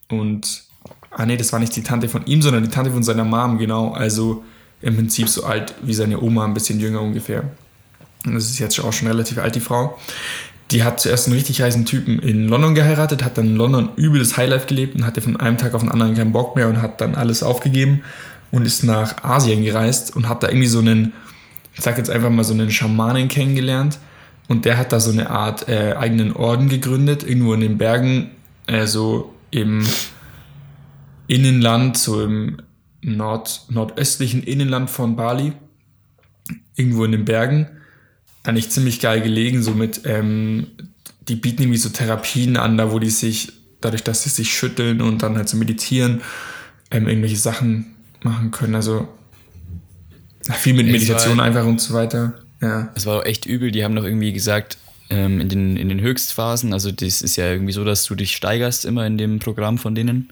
[0.09, 0.63] und,
[1.11, 3.57] ah nee, das war nicht die Tante von ihm, sondern die Tante von seiner Mom,
[3.57, 4.43] genau, also
[4.81, 7.51] im Prinzip so alt wie seine Oma, ein bisschen jünger ungefähr.
[8.25, 9.97] Und das ist jetzt auch schon relativ alt, die Frau.
[10.71, 14.19] Die hat zuerst einen richtig heißen Typen in London geheiratet, hat dann in London übel
[14.19, 16.81] das Highlife gelebt und hatte von einem Tag auf den anderen keinen Bock mehr und
[16.81, 18.03] hat dann alles aufgegeben
[18.51, 21.13] und ist nach Asien gereist und hat da irgendwie so einen,
[21.75, 23.99] ich sag jetzt einfach mal so einen Schamanen kennengelernt.
[24.49, 28.31] Und der hat da so eine Art äh, eigenen Orden gegründet, irgendwo in den Bergen,
[28.67, 29.85] äh, so im
[31.27, 32.57] Innenland, so im
[33.01, 35.53] Nord nordöstlichen Innenland von Bali,
[36.75, 37.67] irgendwo in den Bergen
[38.43, 40.67] eigentlich ziemlich geil gelegen, so mit, ähm,
[41.27, 45.01] die bieten irgendwie so Therapien an, da wo die sich, dadurch, dass sie sich schütteln
[45.01, 46.21] und dann halt so meditieren,
[46.91, 48.75] ähm, irgendwelche Sachen machen können.
[48.75, 49.07] Also
[50.51, 52.33] viel mit Meditation war, einfach und so weiter.
[52.61, 52.91] Ja.
[52.95, 54.77] Es war auch echt übel, die haben doch irgendwie gesagt,
[55.09, 58.35] ähm, in, den, in den Höchstphasen, also das ist ja irgendwie so, dass du dich
[58.35, 60.29] steigerst immer in dem Programm von denen.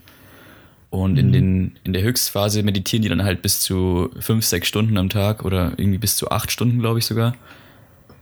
[0.90, 1.18] Und mhm.
[1.18, 5.08] in, den, in der Höchstphase meditieren die dann halt bis zu fünf, sechs Stunden am
[5.08, 7.34] Tag oder irgendwie bis zu acht Stunden, glaube ich sogar.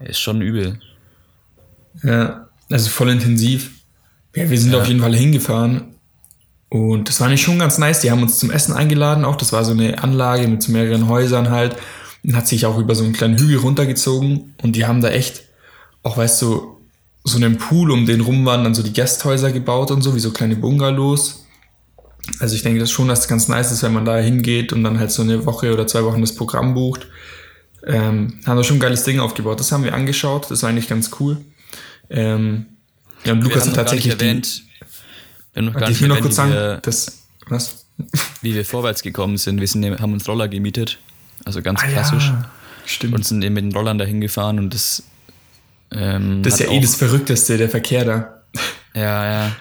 [0.01, 0.79] Ist schon übel.
[2.03, 3.73] Ja, also voll intensiv.
[4.37, 4.81] Ja, wir sind ja.
[4.81, 5.97] auf jeden Fall hingefahren.
[6.71, 8.01] Und das war nicht schon ganz nice.
[8.01, 9.37] Die haben uns zum Essen eingeladen auch.
[9.37, 11.77] Das war so eine Anlage mit so mehreren Häusern halt.
[12.23, 14.55] Und hat sich auch über so einen kleinen Hügel runtergezogen.
[14.63, 15.43] Und die haben da echt,
[16.03, 16.79] auch weißt du,
[17.25, 20.21] so einen Pool, um den rum waren dann so die Gasthäuser gebaut und so, wie
[20.21, 21.45] so kleine Bungalows.
[22.39, 24.85] Also ich denke das schon, dass es ganz nice ist, wenn man da hingeht und
[24.85, 27.09] dann halt so eine Woche oder zwei Wochen das Programm bucht.
[27.85, 29.59] Ähm, haben da schon ein geiles Ding aufgebaut.
[29.59, 30.51] Das haben wir angeschaut.
[30.51, 31.39] Das war eigentlich ganz cool.
[32.11, 32.67] Ähm,
[33.25, 34.63] ja, und Lukas hat tatsächlich erwähnt,
[35.55, 37.85] wir noch ich will noch kurz sagen, wir, das, was?
[38.43, 39.61] Wie wir vorwärts gekommen sind.
[39.61, 40.99] Wir sind, haben uns Roller gemietet.
[41.45, 42.29] Also ganz ah, klassisch.
[42.29, 42.51] Ja,
[42.87, 43.15] stimmt.
[43.15, 45.03] Und sind eben mit den Rollern dahin gefahren und das.
[45.93, 48.43] Ähm, das ist ja eh das Verrückteste, der Verkehr da.
[48.95, 49.57] Ja, ja.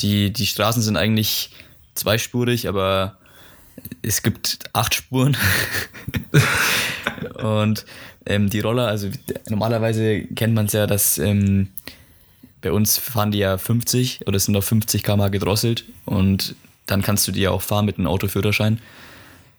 [0.00, 1.50] Die, die Straßen sind eigentlich
[1.94, 3.16] zweispurig, aber
[4.02, 5.36] es gibt acht Spuren.
[7.34, 7.84] und
[8.26, 9.08] ähm, die Roller, also
[9.48, 11.68] normalerweise kennt man es ja, dass ähm,
[12.60, 16.54] bei uns fahren die ja 50 oder sind auf 50 km gedrosselt und
[16.86, 18.80] dann kannst du die ja auch fahren mit einem Autoführerschein.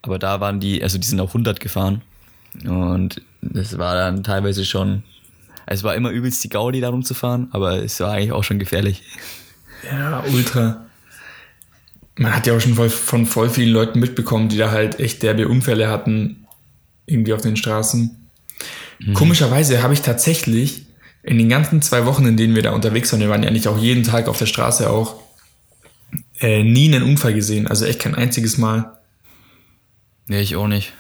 [0.02, 2.02] Aber da waren die, also die sind auch 100 gefahren
[2.66, 5.04] und das war dann teilweise schon,
[5.66, 9.04] es war immer übelst die Gaudi da rumzufahren, aber es war eigentlich auch schon gefährlich.
[9.92, 10.88] Ja, ultra
[12.18, 15.24] man hat ja auch schon voll, von voll vielen Leuten mitbekommen, die da halt echt
[15.24, 16.48] derbe Unfälle hatten,
[17.06, 18.30] irgendwie auf den Straßen.
[19.00, 19.14] Mhm.
[19.14, 20.87] Komischerweise habe ich tatsächlich
[21.28, 23.68] in den ganzen zwei Wochen, in denen wir da unterwegs waren, wir waren ja nicht
[23.68, 25.16] auch jeden Tag auf der Straße auch,
[26.40, 27.68] äh, nie einen Unfall gesehen.
[27.68, 28.98] Also echt kein einziges Mal.
[30.28, 30.94] Nee, ich auch nicht.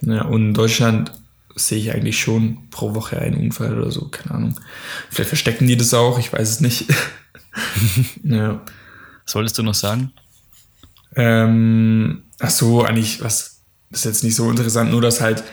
[0.00, 1.12] Ja, und in Deutschland
[1.54, 4.60] sehe ich eigentlich schon pro Woche einen Unfall oder so, keine Ahnung.
[5.08, 6.86] Vielleicht verstecken die das auch, ich weiß es nicht.
[8.24, 8.60] ja.
[9.24, 10.12] Was wolltest du noch sagen?
[11.14, 15.44] Ähm, ach so, eigentlich, was ist jetzt nicht so interessant, nur dass halt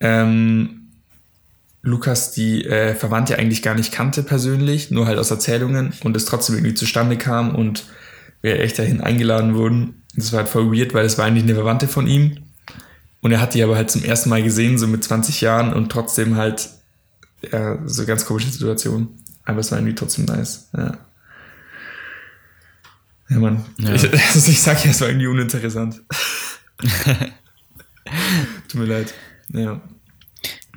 [0.00, 0.85] ähm,
[1.86, 6.24] Lukas die äh, Verwandte eigentlich gar nicht kannte persönlich, nur halt aus Erzählungen und es
[6.24, 7.84] trotzdem irgendwie zustande kam und
[8.42, 10.02] wir echt dahin eingeladen wurden.
[10.14, 12.38] Das war halt voll weird, weil es war eigentlich eine Verwandte von ihm
[13.20, 15.90] und er hat die aber halt zum ersten Mal gesehen, so mit 20 Jahren und
[15.90, 16.70] trotzdem halt
[17.52, 19.08] ja, so ganz komische Situation.
[19.44, 20.98] Aber es war irgendwie trotzdem nice, ja.
[23.28, 23.64] Ja, Mann.
[23.78, 23.94] Ja.
[23.94, 26.02] Ich, also ich sag ja, es war irgendwie uninteressant.
[28.68, 29.14] Tut mir leid.
[29.52, 29.80] Ja.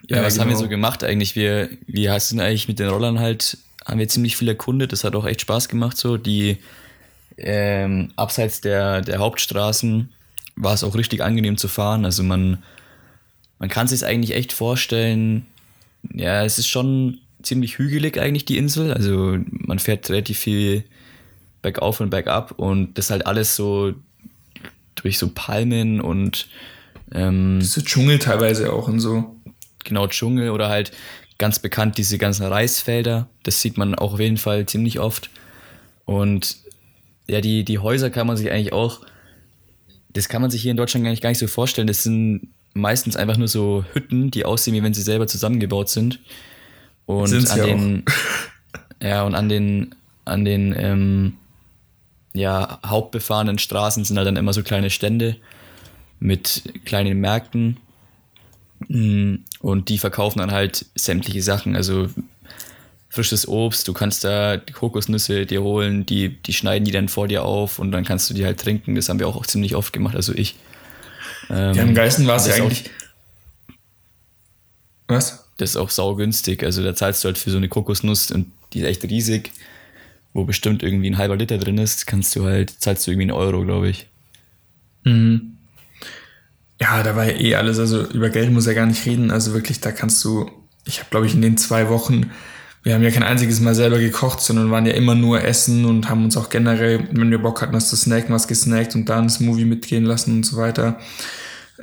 [0.10, 0.42] Ja, ja was genau.
[0.42, 0.66] haben wir genau.
[0.66, 1.36] so gemacht eigentlich?
[1.36, 4.92] Wir, wir sind eigentlich mit den Rollern halt, haben wir ziemlich viel erkundet.
[4.92, 6.18] Das hat auch echt Spaß gemacht so.
[6.18, 6.58] Die
[7.38, 10.10] ähm, abseits der, der Hauptstraßen
[10.56, 12.04] war es auch richtig angenehm zu fahren.
[12.06, 12.64] Also man,
[13.60, 15.46] man kann sich eigentlich echt vorstellen,
[16.12, 18.92] ja, es ist schon ziemlich hügelig eigentlich die Insel.
[18.94, 20.84] Also man fährt relativ viel
[21.62, 23.94] bergauf und bergab und das halt alles so
[24.96, 26.48] durch so Palmen und
[27.12, 29.36] ähm, so Dschungel teilweise auch und so.
[29.84, 30.92] Genau, Dschungel oder halt
[31.38, 33.28] ganz bekannt diese ganzen Reisfelder.
[33.44, 35.30] Das sieht man auch auf jeden Fall ziemlich oft.
[36.06, 36.58] Und
[37.28, 39.02] ja, die, die Häuser kann man sich eigentlich auch,
[40.10, 41.88] das kann man sich hier in Deutschland gar nicht, gar nicht so vorstellen.
[41.88, 46.20] Das sind meistens einfach nur so Hütten, die aussehen, wie wenn sie selber zusammengebaut sind.
[47.06, 49.02] Und Sind's an den, auch.
[49.04, 51.34] ja, und an den, an den, ähm,
[52.34, 55.38] ja, hauptbefahrenen Straßen sind halt dann immer so kleine Stände
[56.20, 57.78] mit kleinen Märkten.
[58.88, 62.10] Mm, und die verkaufen dann halt sämtliche Sachen, also
[63.10, 67.28] frisches Obst, du kannst da die Kokosnüsse dir holen, die, die schneiden die dann vor
[67.28, 68.96] dir auf und dann kannst du die halt trinken.
[68.96, 70.56] Das haben wir auch ziemlich oft gemacht, also ich.
[71.50, 72.86] Ähm, ja, im Geisten war es ja eigentlich.
[72.86, 73.76] Auch,
[75.08, 75.46] was?
[75.58, 76.64] Das ist auch saugünstig.
[76.64, 79.52] Also da zahlst du halt für so eine Kokosnuss und die ist echt riesig
[80.34, 83.38] wo bestimmt irgendwie ein halber Liter drin ist, kannst du halt, zahlst du irgendwie einen
[83.38, 84.08] Euro, glaube ich.
[85.04, 85.58] Mhm.
[86.82, 89.32] Ja, Ja, da war ja eh alles, also über Geld muss er gar nicht reden.
[89.32, 90.50] Also wirklich, da kannst du,
[90.86, 92.32] ich habe glaube ich in den zwei Wochen,
[92.84, 96.10] wir haben ja kein einziges Mal selber gekocht, sondern waren ja immer nur essen und
[96.10, 99.26] haben uns auch generell, wenn wir Bock hatten, was zu snacken, was gesnackt und dann
[99.26, 100.98] das Movie mitgehen lassen und so weiter.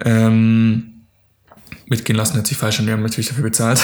[0.02, 1.02] Ähm,
[1.86, 3.80] mitgehen lassen hört sich falsch an, wir haben natürlich dafür bezahlt.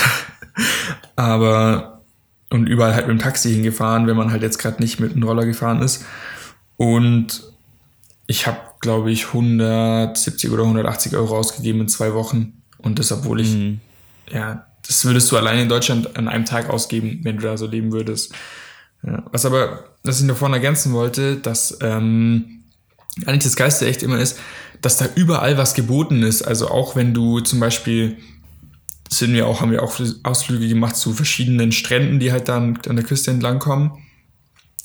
[1.16, 2.02] Aber
[2.50, 5.22] und überall halt mit dem Taxi hingefahren, wenn man halt jetzt gerade nicht mit dem
[5.22, 6.04] Roller gefahren ist.
[6.76, 7.51] Und
[8.32, 12.62] ich habe, glaube ich, 170 oder 180 Euro ausgegeben in zwei Wochen.
[12.78, 13.80] Und das, obwohl ich, mhm.
[14.32, 17.66] ja, das würdest du allein in Deutschland an einem Tag ausgeben, wenn du da so
[17.66, 18.32] leben würdest.
[19.06, 19.22] Ja.
[19.30, 22.62] Was aber, was ich noch vorne ergänzen wollte, dass ähm,
[23.26, 24.38] eigentlich das Geiste echt immer ist,
[24.80, 26.42] dass da überall was geboten ist.
[26.42, 28.16] Also auch wenn du zum Beispiel
[29.10, 32.96] sind wir auch, haben wir auch Ausflüge gemacht zu verschiedenen Stränden, die halt dann an
[32.96, 33.92] der Küste entlang kommen.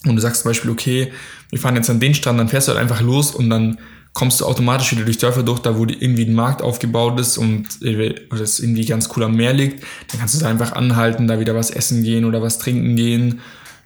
[0.06, 1.14] Und du sagst zum Beispiel, okay,
[1.50, 3.78] wir fahren jetzt an den Strand, dann fährst du halt einfach los und dann
[4.14, 7.68] kommst du automatisch wieder durch Dörfer durch, da wo irgendwie ein Markt aufgebaut ist und
[7.82, 9.84] oder es irgendwie ganz cool am Meer liegt.
[10.08, 13.42] Dann kannst du da einfach anhalten, da wieder was essen gehen oder was trinken gehen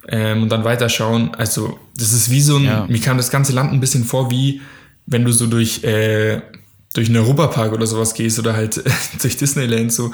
[0.08, 1.36] ähm, und dann weiterschauen.
[1.36, 2.86] Also das ist wie so ein, ja.
[2.88, 4.62] mir kam das ganze Land ein bisschen vor wie
[5.06, 6.41] wenn du so durch, äh,
[6.93, 8.82] durch einen Europapark oder sowas gehst oder halt
[9.21, 10.12] durch Disneyland so,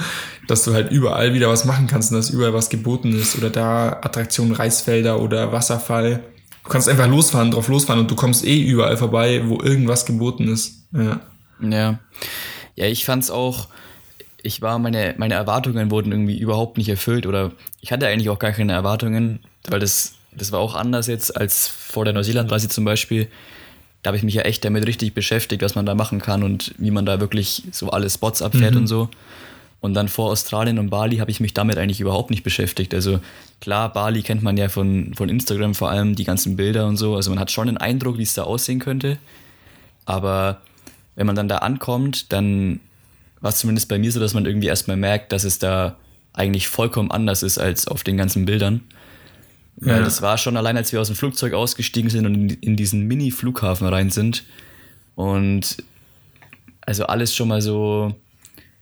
[0.47, 3.49] dass du halt überall wieder was machen kannst und dass überall was geboten ist oder
[3.49, 6.23] da Attraktionen Reisfelder oder Wasserfall.
[6.67, 10.49] Du kannst einfach losfahren, drauf losfahren und du kommst eh überall vorbei, wo irgendwas geboten
[10.49, 10.86] ist.
[10.91, 11.21] Ja.
[11.62, 11.99] Ja,
[12.75, 13.69] ja ich fand's auch,
[14.43, 18.38] ich war, meine, meine Erwartungen wurden irgendwie überhaupt nicht erfüllt oder ich hatte eigentlich auch
[18.38, 22.84] gar keine Erwartungen, weil das, das war auch anders jetzt als vor der Neuseeland-Reise zum
[22.84, 23.30] Beispiel
[24.08, 26.73] da habe ich mich ja echt damit richtig beschäftigt, was man da machen kann und
[26.77, 28.82] wie man da wirklich so alle Spots abfährt mhm.
[28.82, 29.10] und so.
[29.79, 32.93] Und dann vor Australien und Bali habe ich mich damit eigentlich überhaupt nicht beschäftigt.
[32.93, 33.19] Also
[33.61, 37.15] klar, Bali kennt man ja von, von Instagram vor allem, die ganzen Bilder und so.
[37.15, 39.17] Also man hat schon einen Eindruck, wie es da aussehen könnte.
[40.05, 40.61] Aber
[41.15, 42.79] wenn man dann da ankommt, dann
[43.39, 45.97] war es zumindest bei mir so, dass man irgendwie erstmal merkt, dass es da
[46.33, 48.81] eigentlich vollkommen anders ist als auf den ganzen Bildern.
[49.77, 50.03] Weil ja.
[50.03, 53.87] das war schon allein, als wir aus dem Flugzeug ausgestiegen sind und in diesen Mini-Flughafen
[53.87, 54.43] rein sind.
[55.15, 55.77] Und
[56.81, 58.15] also alles schon mal so.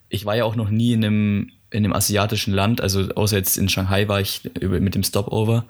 [0.09, 3.57] Ich war ja auch noch nie in einem, in einem asiatischen Land, also außer jetzt
[3.57, 5.65] in Shanghai war ich mit dem Stopover.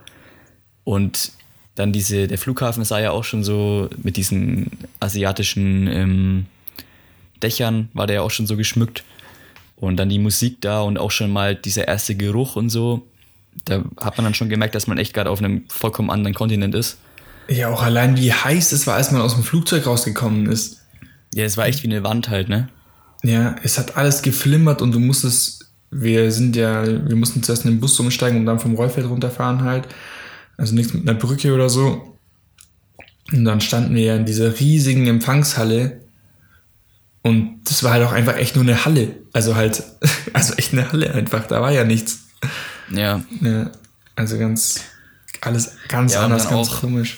[0.83, 1.31] Und
[1.75, 6.45] dann diese, der Flughafen sah ja auch schon so mit diesen asiatischen ähm,
[7.41, 9.03] Dächern, war der ja auch schon so geschmückt.
[9.75, 13.05] Und dann die Musik da und auch schon mal dieser erste Geruch und so
[13.63, 16.75] da hat man dann schon gemerkt, dass man echt gerade auf einem vollkommen anderen Kontinent
[16.75, 16.97] ist.
[17.47, 20.81] Ja, auch allein wie heiß es war, als man aus dem Flugzeug rausgekommen ist.
[21.33, 22.69] Ja, es war echt wie eine Wand halt, ne?
[23.25, 27.71] Ja, es hat alles geflimmert und du musstest, wir sind ja, wir mussten zuerst in
[27.71, 29.87] den Bus umsteigen und dann vom Rollfeld runterfahren halt.
[30.57, 32.17] Also nichts mit einer Brücke oder so.
[33.31, 36.01] Und dann standen wir ja in dieser riesigen Empfangshalle.
[37.23, 39.15] Und das war halt auch einfach echt nur eine Halle.
[39.33, 39.83] Also halt,
[40.33, 41.47] also echt eine Halle einfach.
[41.47, 42.19] Da war ja nichts.
[42.91, 43.23] Ja.
[43.41, 43.71] ja
[44.15, 44.81] also ganz,
[45.41, 47.17] alles ganz ja, anders, ganz komisch.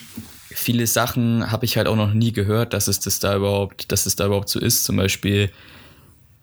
[0.50, 4.06] Viele Sachen habe ich halt auch noch nie gehört, dass es das da überhaupt, dass
[4.06, 4.84] es da überhaupt so ist.
[4.84, 5.50] Zum Beispiel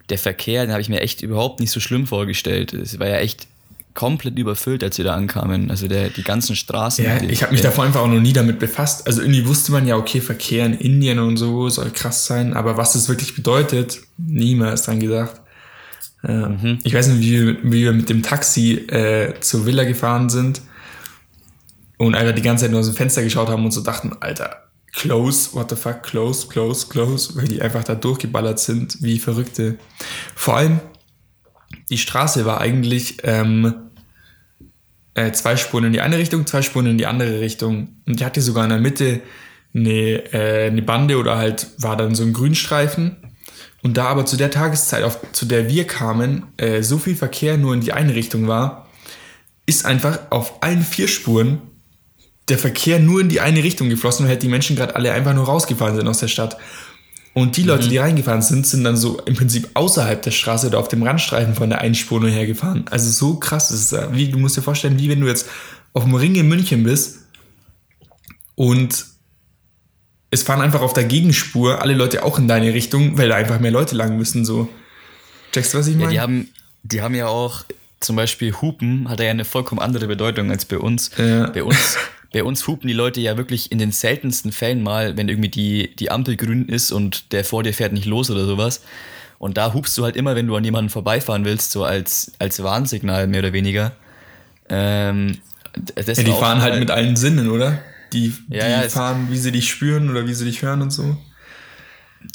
[0.09, 2.73] der Verkehr, den habe ich mir echt überhaupt nicht so schlimm vorgestellt.
[2.73, 3.47] Es war ja echt
[3.95, 5.71] komplett überfüllt, als wir da ankamen.
[5.71, 7.03] Also der, die ganzen Straßen.
[7.03, 9.07] Ja, die, ich habe mich davor einfach auch noch nie damit befasst.
[9.07, 12.77] Also irgendwie wusste man ja, okay, Verkehr in Indien und so soll krass sein, aber
[12.77, 15.41] was das wirklich bedeutet, niemals dran gedacht.
[16.21, 16.79] Mhm.
[16.83, 20.61] Ich weiß nicht, wie, wie wir mit dem Taxi äh, zur Villa gefahren sind
[21.97, 24.64] und einfach die ganze Zeit nur aus dem Fenster geschaut haben und so dachten, Alter,
[24.95, 29.77] close, what the fuck, close, close, close, weil die einfach da durchgeballert sind, wie Verrückte.
[30.35, 30.79] Vor allem,
[31.89, 33.73] die Straße war eigentlich ähm,
[35.13, 37.89] äh, zwei Spuren in die eine Richtung, zwei Spuren in die andere Richtung.
[38.07, 39.21] Und die hatte sogar in der Mitte
[39.73, 43.17] eine, äh, eine Bande oder halt war dann so ein Grünstreifen
[43.85, 47.57] und da aber zu der Tageszeit, auf, zu der wir kamen, äh, so viel Verkehr
[47.57, 48.89] nur in die eine Richtung war,
[49.67, 51.61] ist einfach auf allen vier Spuren
[52.49, 55.45] der Verkehr nur in die eine Richtung geflossen, weil die Menschen gerade alle einfach nur
[55.45, 56.57] rausgefahren sind aus der Stadt.
[57.33, 57.89] Und die Leute, mhm.
[57.89, 61.53] die reingefahren sind, sind dann so im Prinzip außerhalb der Straße oder auf dem Randstreifen
[61.53, 62.85] von der einen Spur nur hergefahren.
[62.89, 64.13] Also so krass ist es.
[64.13, 65.49] Wie, du musst dir vorstellen, wie wenn du jetzt
[65.93, 67.19] auf dem Ring in München bist
[68.55, 69.05] und
[70.31, 73.59] es fahren einfach auf der Gegenspur alle Leute auch in deine Richtung, weil da einfach
[73.59, 74.45] mehr Leute lang müssen.
[74.45, 74.69] So.
[75.51, 76.05] Checkst du, was ich meine?
[76.05, 76.49] Ja, die, haben,
[76.83, 77.65] die haben ja auch
[77.99, 81.11] zum Beispiel Hupen hat ja eine vollkommen andere Bedeutung als bei uns.
[81.17, 81.49] Ja.
[81.49, 81.97] Bei uns.
[82.35, 85.95] Bei uns hupen die Leute ja wirklich in den seltensten Fällen mal, wenn irgendwie die,
[85.95, 88.81] die Ampel grün ist und der vor dir fährt nicht los oder sowas.
[89.39, 92.61] Und da hupst du halt immer, wenn du an jemanden vorbeifahren willst, so als, als
[92.61, 93.93] Warnsignal mehr oder weniger.
[94.67, 95.37] Ähm,
[95.95, 97.79] ja, die fahren halt mit allen Sinnen, oder?
[98.11, 100.91] Die, ja, die ja, fahren, wie sie dich spüren oder wie sie dich hören und
[100.91, 101.15] so.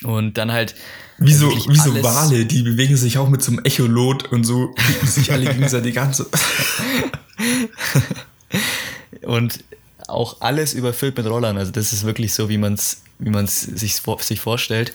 [0.03, 0.77] Und dann halt.
[1.19, 4.75] Wie so, wie so Wale, die bewegen sich auch mit so einem Echolot und so
[5.05, 6.15] sich alle gegenseitig an.
[9.25, 9.63] und
[10.09, 11.59] auch alles überfüllt mit Rollern.
[11.59, 14.93] Also das ist wirklich so, wie man es wie man's sich, sich vorstellt.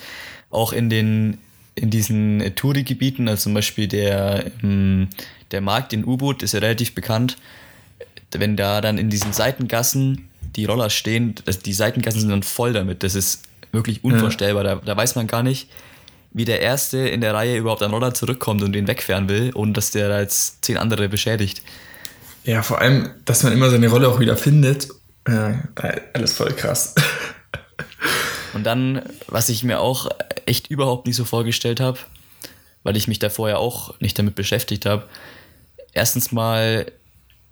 [0.50, 1.38] Auch in den
[1.76, 5.10] in diesen Touri-Gebieten, also zum Beispiel der, ähm,
[5.52, 7.38] der Markt in U-Boot ist ja relativ bekannt.
[8.32, 13.04] Wenn da dann in diesen Seitengassen die Roller stehen, die Seitengassen sind dann voll damit.
[13.04, 14.64] Das ist wirklich unvorstellbar.
[14.64, 14.76] Ja.
[14.76, 15.70] Da, da weiß man gar nicht,
[16.32, 19.74] wie der Erste in der Reihe überhaupt an Roller zurückkommt und den wegfahren will, ohne
[19.74, 21.62] dass der da jetzt zehn andere beschädigt.
[22.46, 24.88] Ja, vor allem, dass man immer seine Rolle auch wieder findet.
[25.28, 25.64] Ja,
[26.14, 26.94] alles voll krass.
[28.54, 30.10] Und dann, was ich mir auch
[30.46, 31.98] echt überhaupt nicht so vorgestellt habe,
[32.84, 35.10] weil ich mich da vorher auch nicht damit beschäftigt habe.
[35.92, 36.92] Erstens mal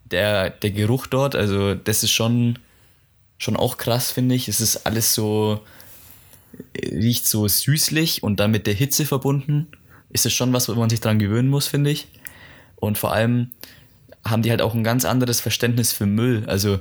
[0.06, 2.60] der, der Geruch dort, also das ist schon,
[3.40, 4.48] schon auch krass, finde ich.
[4.48, 5.62] Es ist alles so,
[6.78, 9.70] riecht so süßlich und dann mit der Hitze verbunden.
[10.12, 12.08] Ist es schon was, wo man sich dran gewöhnen muss, finde ich.
[12.76, 13.52] Und vor allem,
[14.26, 16.44] haben die halt auch ein ganz anderes Verständnis für Müll.
[16.48, 16.80] Also,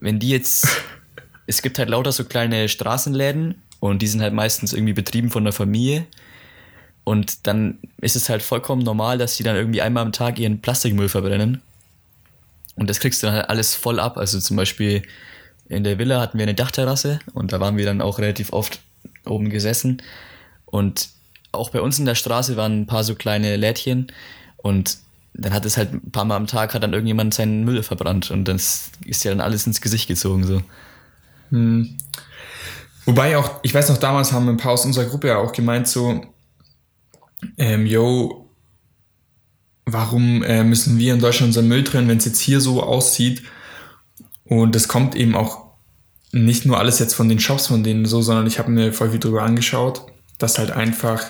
[0.00, 0.66] wenn die jetzt,
[1.46, 5.44] es gibt halt lauter so kleine Straßenläden und die sind halt meistens irgendwie betrieben von
[5.44, 6.06] der Familie.
[7.04, 10.60] Und dann ist es halt vollkommen normal, dass die dann irgendwie einmal am Tag ihren
[10.60, 11.60] Plastikmüll verbrennen.
[12.76, 14.16] Und das kriegst du dann halt alles voll ab.
[14.16, 15.02] Also zum Beispiel
[15.68, 18.80] in der Villa hatten wir eine Dachterrasse und da waren wir dann auch relativ oft
[19.24, 20.02] oben gesessen.
[20.66, 21.08] Und
[21.50, 24.08] auch bei uns in der Straße waren ein paar so kleine Lädchen
[24.58, 24.98] und
[25.34, 28.30] dann hat es halt ein paar Mal am Tag hat dann irgendjemand seinen Müll verbrannt
[28.30, 30.62] und das ist ja dann alles ins Gesicht gezogen so.
[31.50, 31.96] Hm.
[33.04, 35.88] Wobei auch, ich weiß noch, damals haben ein paar aus unserer Gruppe ja auch gemeint
[35.88, 36.20] so,
[37.58, 38.50] ähm, yo,
[39.86, 43.42] warum äh, müssen wir in Deutschland unseren Müll trennen, wenn es jetzt hier so aussieht?
[44.44, 45.72] Und das kommt eben auch
[46.30, 49.10] nicht nur alles jetzt von den Shops, von denen so, sondern ich habe mir voll
[49.10, 50.06] viel drüber angeschaut,
[50.38, 51.24] dass halt einfach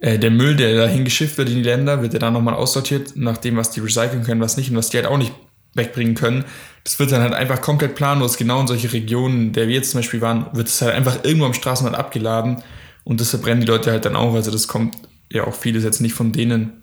[0.00, 3.16] äh, der Müll, der dahin geschifft wird in die Länder, wird ja dann nochmal aussortiert,
[3.16, 5.32] nach dem, was die recyceln können, was nicht und was die halt auch nicht
[5.74, 6.44] wegbringen können.
[6.84, 9.98] Das wird dann halt einfach komplett planlos, genau in solche Regionen, der wir jetzt zum
[10.00, 12.62] Beispiel waren, wird es halt einfach irgendwo am Straßenrand abgeladen
[13.04, 14.34] und das verbrennen die Leute halt dann auch.
[14.34, 14.96] Also das kommt
[15.30, 16.82] ja auch vieles jetzt nicht von denen.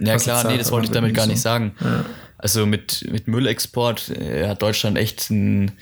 [0.00, 1.74] Ja klar, nee, das wollte ich damit gar nicht sagen.
[1.80, 2.04] Ja.
[2.36, 5.72] Also mit, mit Müllexport äh, hat Deutschland echt ein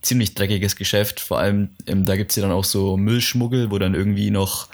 [0.00, 1.18] ziemlich dreckiges Geschäft.
[1.18, 4.68] Vor allem, ähm, da gibt es ja dann auch so Müllschmuggel, wo dann irgendwie noch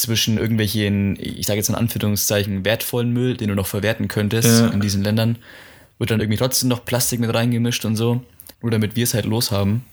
[0.00, 4.68] zwischen irgendwelchen, ich sage jetzt in Anführungszeichen, wertvollen Müll, den du noch verwerten könntest ja.
[4.68, 5.38] in diesen Ländern,
[5.98, 8.22] wird dann irgendwie trotzdem noch Plastik mit reingemischt und so.
[8.62, 9.84] Nur damit wir es halt loshaben.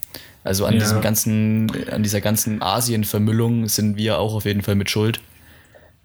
[0.44, 0.80] Also an ja.
[0.80, 5.20] diesem ganzen, an dieser ganzen Asien-Vermüllung sind wir auch auf jeden Fall mit Schuld.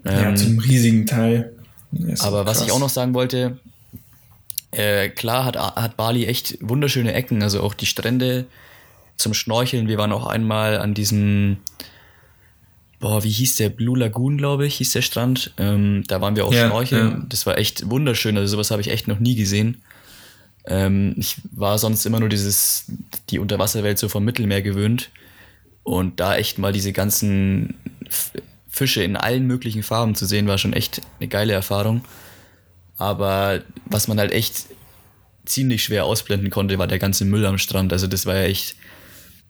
[0.05, 1.53] Ja, ähm, zum riesigen Teil.
[2.21, 3.59] Aber was ich auch noch sagen wollte,
[4.73, 8.47] äh, klar hat, hat Bali echt wunderschöne Ecken, also auch die Strände
[9.17, 9.87] zum Schnorcheln.
[9.89, 11.59] Wir waren auch einmal an diesem,
[13.03, 13.69] boah, wie hieß der?
[13.69, 15.53] Blue Lagoon, glaube ich, hieß der Strand.
[15.59, 17.11] Ähm, da waren wir auch ja, schnorcheln.
[17.11, 17.27] Ja.
[17.29, 18.39] Das war echt wunderschön.
[18.39, 19.83] Also sowas habe ich echt noch nie gesehen.
[20.65, 22.85] Ähm, ich war sonst immer nur dieses,
[23.29, 25.11] die Unterwasserwelt so vom Mittelmeer gewöhnt.
[25.83, 27.75] Und da echt mal diese ganzen
[28.69, 32.05] Fische in allen möglichen Farben zu sehen, war schon echt eine geile Erfahrung.
[32.99, 34.67] Aber was man halt echt
[35.45, 37.93] ziemlich schwer ausblenden konnte, war der ganze Müll am Strand.
[37.93, 38.77] Also das war ja echt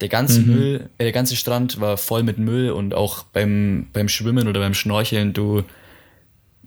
[0.03, 0.47] der ganze mhm.
[0.47, 4.61] Müll, äh, der ganze Strand war voll mit Müll und auch beim, beim Schwimmen oder
[4.61, 5.63] beim Schnorcheln, du,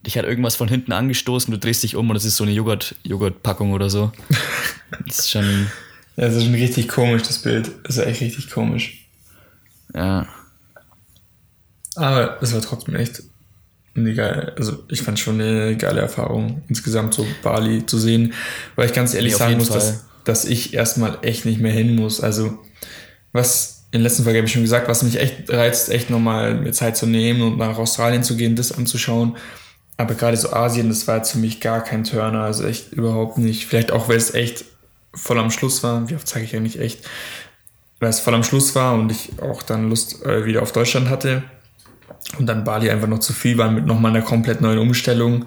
[0.05, 2.53] dich hat irgendwas von hinten angestoßen, du drehst dich um und es ist so eine
[2.53, 4.13] Joghurt, Joghurtpackung oder so.
[5.05, 5.67] das ist schon.
[6.15, 7.69] Ja, das ist schon richtig komisch, das Bild.
[7.83, 9.05] Das ist echt richtig komisch.
[9.93, 10.27] Ja.
[11.95, 13.21] Aber es war trotzdem echt
[13.95, 18.33] eine geile, also ich fand schon eine geile Erfahrung, insgesamt so Bali zu sehen,
[18.75, 21.95] weil ich ganz ehrlich nee, sagen muss, dass, dass ich erstmal echt nicht mehr hin
[21.95, 22.21] muss.
[22.21, 22.59] Also
[23.35, 26.55] was in der letzten Folge habe ich schon gesagt, was mich echt reizt, echt nochmal
[26.55, 29.35] mir Zeit zu nehmen und nach Australien zu gehen, das anzuschauen.
[29.97, 33.65] Aber gerade so Asien, das war für mich gar kein Turner, also echt überhaupt nicht.
[33.65, 34.65] Vielleicht auch, weil es echt
[35.13, 36.09] voll am Schluss war.
[36.09, 37.07] Wie oft zeige ich eigentlich echt?
[37.99, 41.09] Weil es voll am Schluss war und ich auch dann Lust äh, wieder auf Deutschland
[41.09, 41.43] hatte.
[42.37, 45.45] Und dann Bali einfach noch zu viel war mit nochmal einer komplett neuen Umstellung.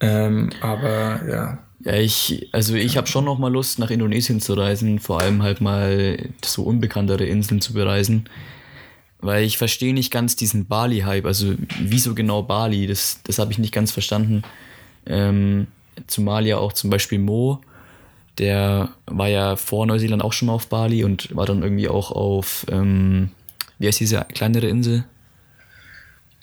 [0.00, 4.52] Ähm, aber ja, ja, ich, also ich habe schon noch mal Lust, nach Indonesien zu
[4.52, 8.28] reisen, vor allem halt mal so unbekanntere Inseln zu bereisen.
[9.20, 11.24] Weil ich verstehe nicht ganz diesen Bali-Hype.
[11.24, 12.86] Also wieso genau Bali?
[12.86, 14.42] Das, das habe ich nicht ganz verstanden.
[15.06, 15.66] Ähm,
[16.08, 17.62] zumal ja auch zum Beispiel Mo,
[18.36, 22.12] der war ja vor Neuseeland auch schon mal auf Bali und war dann irgendwie auch
[22.12, 23.30] auf, ähm,
[23.78, 25.04] wie heißt diese kleinere Insel?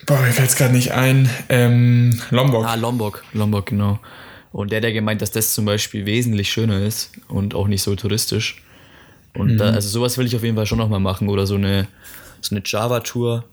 [0.08, 1.30] Boah, mir fällt es gerade nicht ein.
[1.50, 2.66] Ähm, Lombok.
[2.66, 4.00] Ah, Lombok, Lombok, genau.
[4.56, 7.94] Und der, der gemeint, dass das zum Beispiel wesentlich schöner ist und auch nicht so
[7.94, 8.64] touristisch.
[9.34, 9.58] Und mhm.
[9.58, 11.90] da, also sowas will ich auf jeden Fall schon nochmal machen oder so eine,
[12.40, 13.44] so eine Java-Tour.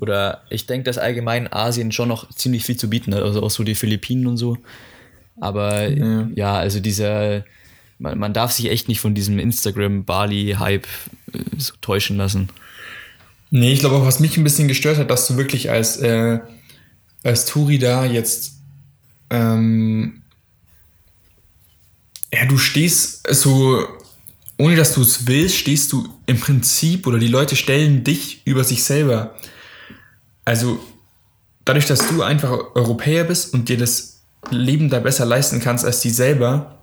[0.00, 3.52] Oder ich denke, dass allgemein Asien schon noch ziemlich viel zu bieten hat, also auch
[3.52, 4.58] so die Philippinen und so.
[5.40, 7.44] Aber ja, ja also dieser,
[8.00, 10.88] man, man darf sich echt nicht von diesem Instagram-Bali-Hype
[11.34, 12.48] äh, so täuschen lassen.
[13.52, 16.40] Nee, ich glaube auch, was mich ein bisschen gestört hat, dass du wirklich als, äh,
[17.22, 18.55] als Touri da jetzt,
[19.30, 20.22] ähm,
[22.32, 23.86] ja, du stehst so,
[24.58, 28.64] ohne dass du es willst, stehst du im Prinzip oder die Leute stellen dich über
[28.64, 29.34] sich selber.
[30.44, 30.78] Also,
[31.64, 36.00] dadurch, dass du einfach Europäer bist und dir das Leben da besser leisten kannst als
[36.00, 36.82] die selber,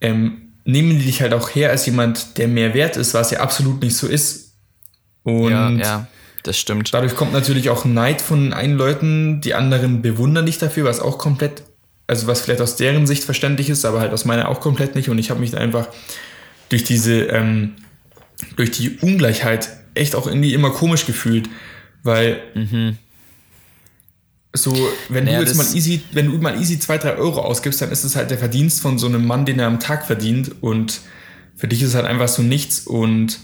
[0.00, 3.40] ähm, nehmen die dich halt auch her als jemand, der mehr wert ist, was ja
[3.40, 4.52] absolut nicht so ist.
[5.22, 6.06] Und ja, ja,
[6.46, 6.94] das stimmt.
[6.94, 11.18] Dadurch kommt natürlich auch Neid von einen Leuten, die anderen bewundern dich dafür, was auch
[11.18, 11.64] komplett,
[12.06, 15.08] also was vielleicht aus deren Sicht verständlich ist, aber halt aus meiner auch komplett nicht.
[15.08, 15.88] Und ich habe mich da einfach
[16.68, 17.74] durch diese, ähm,
[18.56, 21.48] durch die Ungleichheit echt auch irgendwie immer komisch gefühlt,
[22.02, 22.98] weil mhm.
[24.52, 24.72] so,
[25.08, 27.90] wenn naja, du jetzt mal easy, wenn du mal easy zwei, drei Euro ausgibst, dann
[27.90, 31.00] ist es halt der Verdienst von so einem Mann, den er am Tag verdient und
[31.56, 33.40] für dich ist es halt einfach so nichts und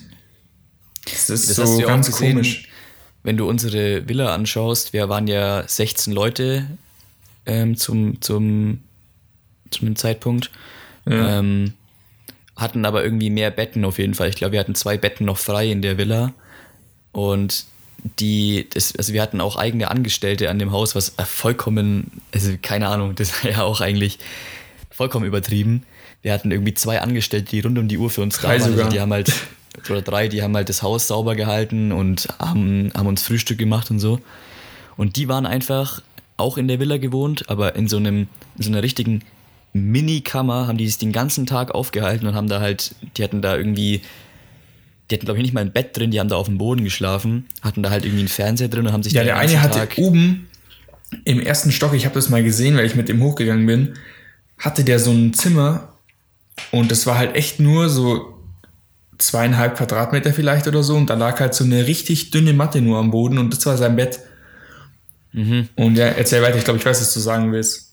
[1.04, 2.68] das ist das so ganz gesehen, komisch.
[3.22, 6.66] Wenn du unsere Villa anschaust, wir waren ja 16 Leute
[7.46, 8.80] ähm, zum, zum,
[9.70, 10.50] zu einem Zeitpunkt.
[11.06, 11.38] Ja.
[11.38, 11.74] Ähm,
[12.56, 14.28] hatten aber irgendwie mehr Betten auf jeden Fall.
[14.28, 16.32] Ich glaube, wir hatten zwei Betten noch frei in der Villa.
[17.12, 17.64] Und
[18.18, 22.88] die, das, also wir hatten auch eigene Angestellte an dem Haus, was vollkommen, also keine
[22.88, 24.18] Ahnung, das war ja auch eigentlich
[24.90, 25.84] vollkommen übertrieben.
[26.20, 28.62] Wir hatten irgendwie zwei Angestellte, die rund um die Uhr für uns da waren.
[28.62, 29.32] Also die haben halt
[29.88, 33.90] oder drei, die haben halt das Haus sauber gehalten und haben, haben uns Frühstück gemacht
[33.90, 34.20] und so.
[34.96, 36.02] Und die waren einfach
[36.36, 39.22] auch in der Villa gewohnt, aber in so einem, in so einer richtigen
[39.72, 43.56] Mini-Kammer haben die sich den ganzen Tag aufgehalten und haben da halt, die hatten da
[43.56, 44.02] irgendwie,
[45.10, 46.84] die hatten glaube ich nicht mal ein Bett drin, die haben da auf dem Boden
[46.84, 49.78] geschlafen, hatten da halt irgendwie einen Fernseher drin und haben sich Ja, der eine hatte
[49.78, 50.48] Tag oben
[51.24, 53.94] im ersten Stock, ich habe das mal gesehen, weil ich mit dem hochgegangen bin,
[54.58, 55.94] hatte der so ein Zimmer
[56.70, 58.31] und das war halt echt nur so
[59.26, 62.98] zweieinhalb Quadratmeter vielleicht oder so und da lag halt so eine richtig dünne Matte nur
[62.98, 64.20] am Boden und das war sein Bett.
[65.32, 65.68] Mhm.
[65.76, 67.90] Und ja, erzähl weiter, ich glaube, ich weiß, was du sagen willst.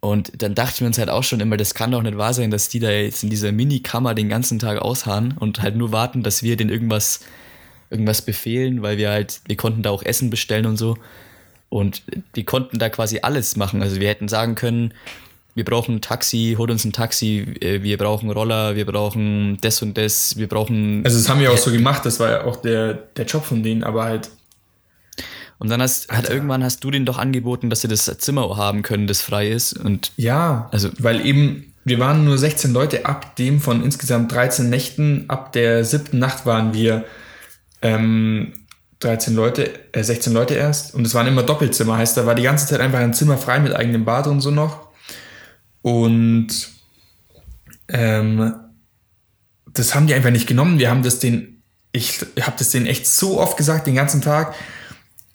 [0.00, 2.50] Und dann dachten wir uns halt auch schon immer, das kann doch nicht wahr sein,
[2.50, 6.22] dass die da jetzt in dieser Mini-Kammer den ganzen Tag ausharren und halt nur warten,
[6.22, 7.20] dass wir denen irgendwas,
[7.90, 10.96] irgendwas befehlen, weil wir halt, wir konnten da auch Essen bestellen und so.
[11.68, 12.02] Und
[12.36, 13.82] die konnten da quasi alles machen.
[13.82, 14.94] Also wir hätten sagen können,
[15.56, 19.80] wir brauchen ein Taxi, holt uns ein Taxi, äh, wir brauchen Roller, wir brauchen das
[19.80, 21.00] und das, wir brauchen.
[21.02, 23.62] Also das haben wir auch so gemacht, das war ja auch der, der Job von
[23.62, 24.30] denen, aber halt.
[25.58, 28.82] Und dann hast, hat irgendwann hast du denen doch angeboten, dass sie das Zimmer haben
[28.82, 29.72] können, das frei ist.
[29.72, 34.68] Und ja, also weil eben, wir waren nur 16 Leute, ab dem von insgesamt 13
[34.68, 37.06] Nächten, ab der siebten Nacht waren wir
[37.80, 38.52] ähm,
[39.00, 40.94] 13 Leute, äh, 16 Leute erst.
[40.94, 43.58] Und es waren immer Doppelzimmer, heißt, da war die ganze Zeit einfach ein Zimmer frei
[43.58, 44.85] mit eigenem Bad und so noch.
[45.86, 46.48] Und
[47.86, 48.54] ähm,
[49.72, 50.80] das haben die einfach nicht genommen.
[50.80, 51.62] Wir haben das den,
[51.92, 54.56] ich habe das denen echt so oft gesagt, den ganzen Tag,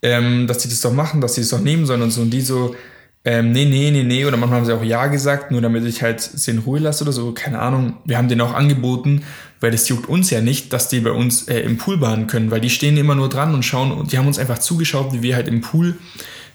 [0.01, 2.19] ähm, dass sie das doch machen, dass sie das doch nehmen sollen und so.
[2.19, 2.75] Und die so,
[3.23, 4.25] ähm, nee, nee, nee, nee.
[4.25, 7.05] Oder manchmal haben sie auch Ja gesagt, nur damit ich halt sie in Ruhe lasse
[7.05, 7.31] oder so.
[7.31, 7.99] Keine Ahnung.
[8.03, 9.23] Wir haben denen auch angeboten,
[9.61, 12.51] weil das juckt uns ja nicht, dass die bei uns äh, im Pool baden können,
[12.51, 15.21] weil die stehen immer nur dran und schauen und die haben uns einfach zugeschaut, wie
[15.21, 15.97] wir halt im Pool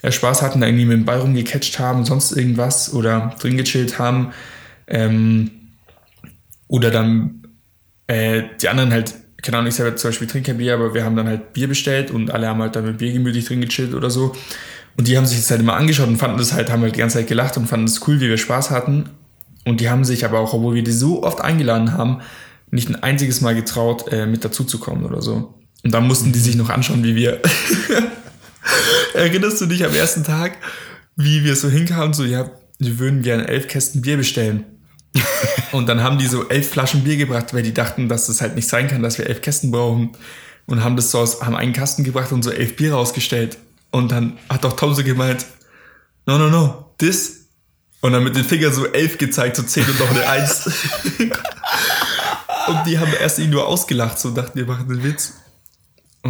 [0.03, 3.99] äh, Spaß hatten, da irgendwie mit dem Ball rumgecatcht haben, sonst irgendwas oder drin gechillt
[3.99, 4.33] haben.
[4.87, 5.51] Ähm,
[6.69, 7.43] oder dann
[8.07, 11.17] äh, die anderen halt, keine Ahnung, ich selber zum Beispiel trinke Bier, aber wir haben
[11.17, 14.11] dann halt Bier bestellt und alle haben halt dann mit Bier gemütlich drin gechillt oder
[14.11, 14.35] so.
[14.97, 17.01] Und die haben sich das halt immer angeschaut und fanden das halt, haben halt die
[17.01, 19.11] ganze Zeit gelacht und fanden es cool, wie wir Spaß hatten.
[19.65, 22.21] Und die haben sich aber auch, obwohl wir die so oft eingeladen haben,
[22.71, 25.55] nicht ein einziges Mal getraut, äh, mit dazuzukommen oder so.
[25.85, 27.41] Und dann mussten die sich noch anschauen, wie wir
[29.15, 30.59] Erinnerst du dich am ersten Tag,
[31.17, 34.65] wie wir so hinkamen, so, ja, wir würden gerne elf Kästen Bier bestellen.
[35.73, 38.55] und dann haben die so elf Flaschen Bier gebracht, weil die dachten, dass das halt
[38.55, 40.13] nicht sein kann, dass wir elf Kästen brauchen.
[40.67, 43.57] Und haben das so aus, haben einen Kasten gebracht und so elf Bier rausgestellt.
[43.93, 45.47] Und dann hat doch Tom so gemeint,
[46.27, 47.47] no, no, no, this.
[48.01, 50.67] Und dann mit den Fingern so elf gezeigt, so zehn und noch eine Eins.
[52.69, 55.35] und die haben erst ihn nur ausgelacht, so dachten, wir machen einen Witz.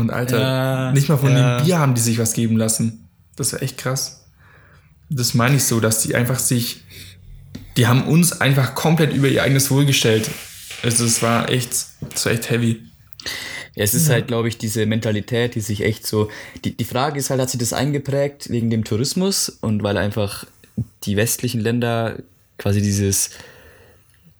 [0.00, 1.58] Und Alter, ja, nicht mal von ja.
[1.58, 3.08] dem Bier haben die sich was geben lassen.
[3.36, 4.24] Das war echt krass.
[5.08, 6.82] Das meine ich so, dass die einfach sich,
[7.76, 10.30] die haben uns einfach komplett über ihr eigenes Wohl gestellt.
[10.82, 11.70] Also es war echt,
[12.14, 12.82] es war echt heavy.
[13.74, 16.30] Ja, es ist halt, glaube ich, diese Mentalität, die sich echt so.
[16.64, 20.46] Die, die Frage ist halt, hat sie das eingeprägt wegen dem Tourismus und weil einfach
[21.04, 22.16] die westlichen Länder
[22.56, 23.30] quasi dieses,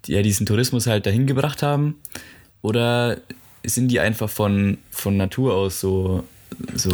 [0.07, 1.97] ja, diesen Tourismus halt dahin gebracht haben?
[2.63, 3.19] Oder
[3.67, 6.25] sind die einfach von, von Natur aus so,
[6.75, 6.93] so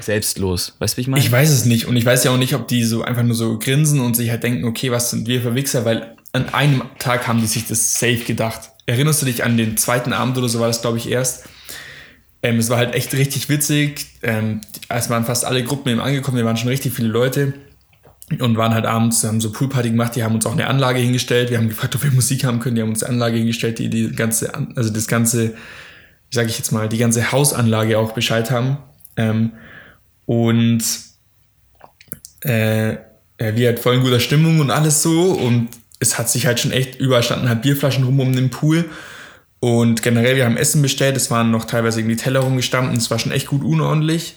[0.00, 0.74] selbstlos?
[0.78, 1.22] Weißt du, wie ich meine?
[1.22, 1.86] Ich weiß es nicht.
[1.86, 4.30] Und ich weiß ja auch nicht, ob die so einfach nur so grinsen und sich
[4.30, 5.84] halt denken, okay, was sind wir für Wichser?
[5.84, 8.70] Weil an einem Tag haben die sich das safe gedacht.
[8.86, 11.44] Erinnerst du dich an den zweiten Abend oder so war das, glaube ich, erst?
[12.42, 14.06] Ähm, es war halt echt richtig witzig.
[14.22, 17.54] Ähm, es waren fast alle Gruppen eben angekommen, wir waren schon richtig viele Leute
[18.38, 21.50] und waren halt abends, haben so Poolparty gemacht, die haben uns auch eine Anlage hingestellt.
[21.50, 23.88] Wir haben gefragt, ob wir Musik haben können, die haben uns eine Anlage hingestellt, die
[23.88, 25.54] die ganze, also das ganze,
[26.30, 28.78] sage ich jetzt mal, die ganze Hausanlage auch Bescheid haben.
[29.16, 29.52] Ähm,
[30.26, 30.82] und
[32.40, 32.96] äh,
[33.38, 35.68] wir halt voll in guter Stimmung und alles so und
[35.98, 38.86] es hat sich halt schon echt, überall standen halt Bierflaschen rum um den Pool
[39.60, 43.18] und generell, wir haben Essen bestellt, es waren noch teilweise irgendwie Teller rumgestanden, es war
[43.18, 44.36] schon echt gut unordentlich.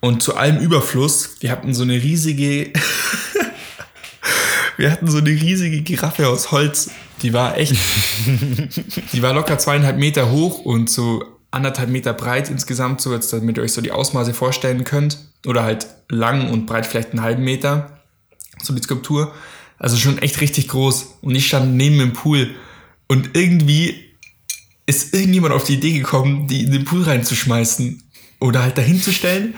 [0.00, 2.72] Und zu allem Überfluss, wir hatten so eine riesige,
[4.82, 6.90] wir hatten so eine riesige Giraffe aus Holz.
[7.22, 7.76] Die war echt,
[9.12, 11.22] die war locker zweieinhalb Meter hoch und so
[11.52, 15.18] anderthalb Meter breit insgesamt, so jetzt, damit ihr euch so die Ausmaße vorstellen könnt.
[15.46, 18.00] Oder halt lang und breit vielleicht einen halben Meter,
[18.60, 19.32] so die Skulptur.
[19.78, 21.18] Also schon echt richtig groß.
[21.20, 22.50] Und ich stand neben dem Pool
[23.06, 24.02] und irgendwie
[24.86, 28.02] ist irgendjemand auf die Idee gekommen, die in den Pool reinzuschmeißen
[28.40, 29.54] oder halt dahin zu stellen.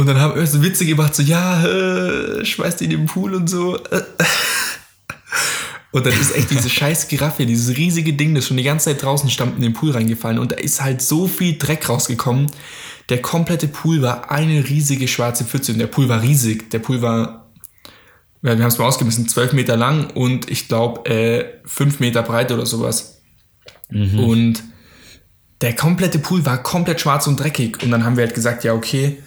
[0.00, 3.34] Und dann haben wir so Witze gemacht, so, ja, äh, schmeißt die in den Pool
[3.34, 3.78] und so.
[5.92, 9.02] Und dann ist echt diese scheiß Giraffe, dieses riesige Ding, das schon die ganze Zeit
[9.02, 10.38] draußen stand, in den Pool reingefallen.
[10.38, 12.46] Und da ist halt so viel Dreck rausgekommen.
[13.10, 15.72] Der komplette Pool war eine riesige schwarze Pfütze.
[15.72, 16.70] Und der Pool war riesig.
[16.70, 17.50] Der Pool war,
[18.40, 22.52] wir haben es mal ausgemessen, 12 Meter lang und ich glaube äh, 5 Meter breit
[22.52, 23.20] oder sowas.
[23.90, 24.18] Mhm.
[24.18, 24.62] Und
[25.60, 27.82] der komplette Pool war komplett schwarz und dreckig.
[27.82, 29.18] Und dann haben wir halt gesagt, ja, okay.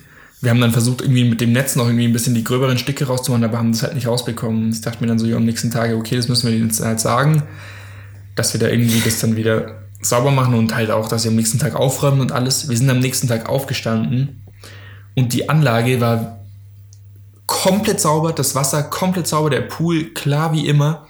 [0.43, 3.07] Wir haben dann versucht, irgendwie mit dem Netz noch irgendwie ein bisschen die gröberen Stücke
[3.07, 4.71] rauszumachen, aber haben das halt nicht rausbekommen.
[4.73, 6.99] Ich dachte mir dann so, ja, am nächsten Tag, okay, das müssen wir jetzt halt
[6.99, 7.43] sagen,
[8.35, 11.37] dass wir da irgendwie das dann wieder sauber machen und halt auch, dass wir am
[11.37, 12.67] nächsten Tag aufräumen und alles.
[12.67, 14.43] Wir sind am nächsten Tag aufgestanden
[15.15, 16.39] und die Anlage war
[17.45, 21.07] komplett sauber, das Wasser komplett sauber, der Pool klar wie immer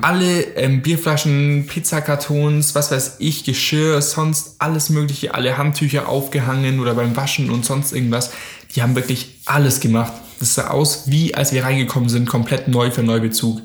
[0.00, 6.94] alle ähm, Bierflaschen, Pizzakartons, was weiß ich, Geschirr, sonst alles mögliche, alle Handtücher aufgehangen oder
[6.94, 8.30] beim Waschen und sonst irgendwas.
[8.74, 10.12] Die haben wirklich alles gemacht.
[10.38, 13.60] Das sah aus, wie als wir reingekommen sind, komplett neu für Neubezug.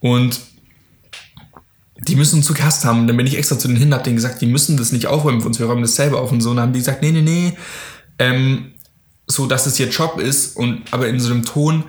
[0.00, 0.40] Und
[2.08, 3.06] die müssen uns zu Gast haben.
[3.06, 5.40] Dann bin ich extra zu den hin, hab denen gesagt, die müssen das nicht aufräumen
[5.40, 6.50] für uns, wir räumen das selber auf und so.
[6.50, 7.56] Und dann haben die gesagt, nee, nee, nee,
[8.18, 8.72] ähm,
[9.26, 11.84] so dass es ihr Job ist und aber in so einem Ton,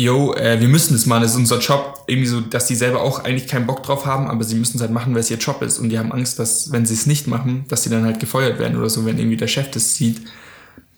[0.00, 2.04] yo, äh, wir müssen das machen, das ist unser Job.
[2.06, 4.80] Irgendwie so, dass die selber auch eigentlich keinen Bock drauf haben, aber sie müssen es
[4.80, 5.78] halt machen, weil es ihr Job ist.
[5.78, 8.58] Und die haben Angst, dass, wenn sie es nicht machen, dass sie dann halt gefeuert
[8.58, 10.20] werden oder so, wenn irgendwie der Chef das sieht.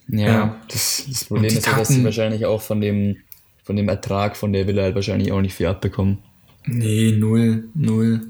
[0.09, 0.57] Ja, ja.
[0.68, 3.16] Das, das Problem ist ja, dass sie wahrscheinlich auch von dem,
[3.64, 6.18] von dem Ertrag von der Villa halt wahrscheinlich auch nicht viel abbekommen.
[6.66, 8.20] Nee, null, null.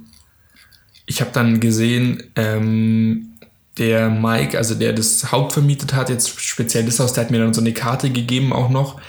[1.07, 3.33] Ich habe dann gesehen, ähm,
[3.79, 7.55] der Mike, also der das Hauptvermietet hat, jetzt speziell das Haus, der hat mir dann
[7.55, 9.01] so eine Karte gegeben auch noch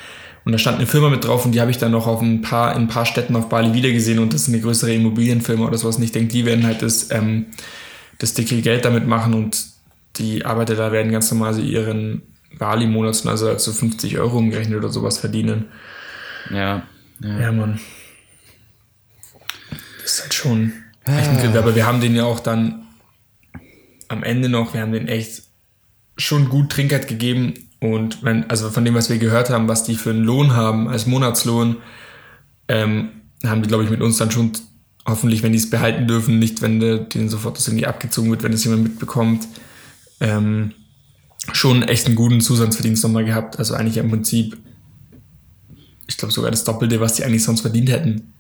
[0.45, 2.41] und da stand eine Firma mit drauf und die habe ich dann noch auf ein
[2.41, 5.77] paar, in ein paar Städten auf Bali wiedergesehen und das ist eine größere Immobilienfirma oder
[5.77, 5.97] sowas.
[5.97, 7.47] Und ich denke, die werden halt das, ähm,
[8.19, 9.65] das dicke Geld damit machen und
[10.17, 12.23] die Arbeiter da werden ganz normal so ihren
[12.57, 15.65] Bali-Monats, also so 50 Euro umgerechnet oder sowas verdienen.
[16.49, 16.83] Ja.
[17.21, 17.79] Ja, ja Mann.
[20.01, 20.73] Das ist halt schon
[21.05, 21.55] echt ein Griff.
[21.55, 22.83] Aber wir haben den ja auch dann
[24.09, 25.43] am Ende noch, wir haben den echt
[26.17, 27.53] schon gut Trinkgeld gegeben
[27.83, 30.87] und wenn, also von dem, was wir gehört haben, was die für einen Lohn haben
[30.87, 31.75] als Monatslohn,
[32.69, 33.09] ähm,
[33.45, 34.53] haben die, glaube ich, mit uns dann schon
[35.05, 38.41] hoffentlich, wenn die es behalten dürfen, nicht, wenn der, denen sofort das irgendwie abgezogen wird,
[38.41, 39.49] wenn es jemand mitbekommt,
[40.21, 40.71] ähm,
[41.51, 43.59] schon echt einen guten Zusatzverdienst nochmal gehabt.
[43.59, 44.55] Also eigentlich im Prinzip,
[46.07, 48.33] ich glaube sogar das Doppelte, was die eigentlich sonst verdient hätten.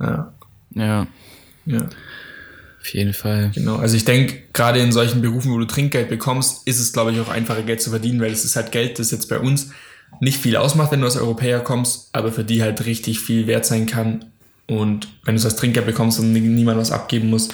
[0.00, 0.32] Ja.
[0.74, 1.06] Ja.
[1.66, 1.88] Ja.
[2.88, 3.50] Auf jeden Fall.
[3.54, 7.12] Genau, also ich denke, gerade in solchen Berufen, wo du Trinkgeld bekommst, ist es, glaube
[7.12, 9.72] ich, auch einfacher, Geld zu verdienen, weil es ist halt Geld, das jetzt bei uns
[10.20, 13.66] nicht viel ausmacht, wenn du als Europäer kommst, aber für die halt richtig viel wert
[13.66, 14.24] sein kann.
[14.66, 17.50] Und wenn du es als Trinkgeld bekommst und niemand was abgeben muss,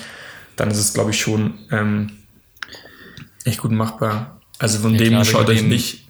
[0.54, 2.12] dann ist es, glaube ich, schon ähm,
[3.44, 4.40] echt gut machbar.
[4.58, 6.04] Also von ja, dem klar, schaut euch nicht.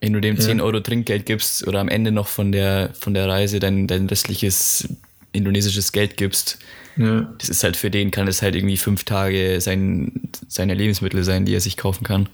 [0.00, 0.40] Wenn du dem ja.
[0.40, 4.08] 10 Euro Trinkgeld gibst oder am Ende noch von der, von der Reise dein, dein
[4.08, 4.88] restliches
[5.30, 6.58] indonesisches Geld gibst,
[6.96, 7.32] ja.
[7.38, 11.44] Das ist halt für den, kann es halt irgendwie fünf Tage sein, seine Lebensmittel sein,
[11.44, 12.28] die er sich kaufen kann.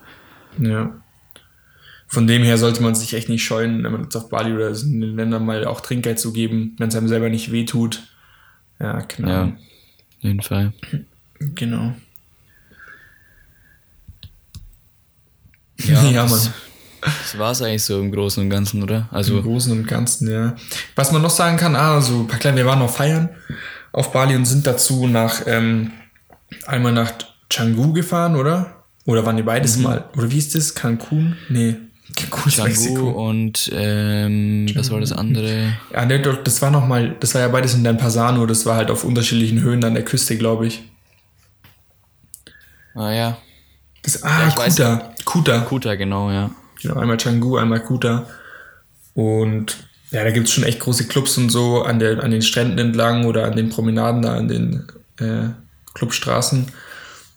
[0.59, 1.01] Ja.
[2.07, 4.71] Von dem her sollte man sich echt nicht scheuen, wenn man jetzt auf Bali oder
[4.71, 8.03] in den Ländern mal auch Trinkgeld zu geben, wenn es einem selber nicht wehtut.
[8.81, 9.29] Ja, genau.
[9.29, 10.73] Ja, auf jeden Fall.
[11.39, 11.95] Genau.
[15.85, 16.41] Ja, ja Mann.
[17.01, 19.09] Das war es eigentlich so im Großen und Ganzen, oder?
[19.13, 20.57] Also Im Großen und Ganzen, ja.
[20.97, 23.29] Was man noch sagen kann, ah, so ein paar kleine, wir waren noch feiern
[23.93, 25.93] auf Bali und sind dazu nach ähm,
[26.67, 27.13] einmal nach
[27.51, 28.75] Canggu gefahren, oder?
[29.07, 29.83] Oder waren die beides Mhm.
[29.85, 30.05] mal?
[30.17, 30.75] Oder wie ist das?
[30.75, 31.37] Cancun?
[31.49, 31.77] Nee.
[32.17, 33.11] Cancun ist Mexiko.
[33.29, 35.75] und ähm, was war das andere?
[35.93, 38.91] Ja, nee, das war noch mal, das war ja beides in Pasano, das war halt
[38.91, 40.83] auf unterschiedlichen Höhen an der Küste, glaube ich.
[42.95, 43.39] Ah ja,
[44.03, 44.77] Das, ah, weiß.
[44.77, 45.15] Kuta.
[45.25, 45.59] Kuta.
[45.61, 46.51] Kuta, genau, ja.
[46.83, 48.27] Genau, einmal Canggu, einmal Kuta.
[49.15, 52.43] Und ja, da gibt es schon echt große Clubs und so an, der, an den
[52.43, 54.87] Stränden entlang oder an den Promenaden da, an den
[55.19, 55.51] äh,
[55.95, 56.67] Clubstraßen.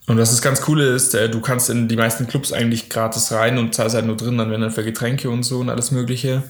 [0.08, 3.32] Und was das ganz Coole ist, äh, du kannst in die meisten Clubs eigentlich gratis
[3.32, 5.92] rein und zahlst halt nur drin, dann werden dann für Getränke und so und alles
[5.92, 6.44] Mögliche.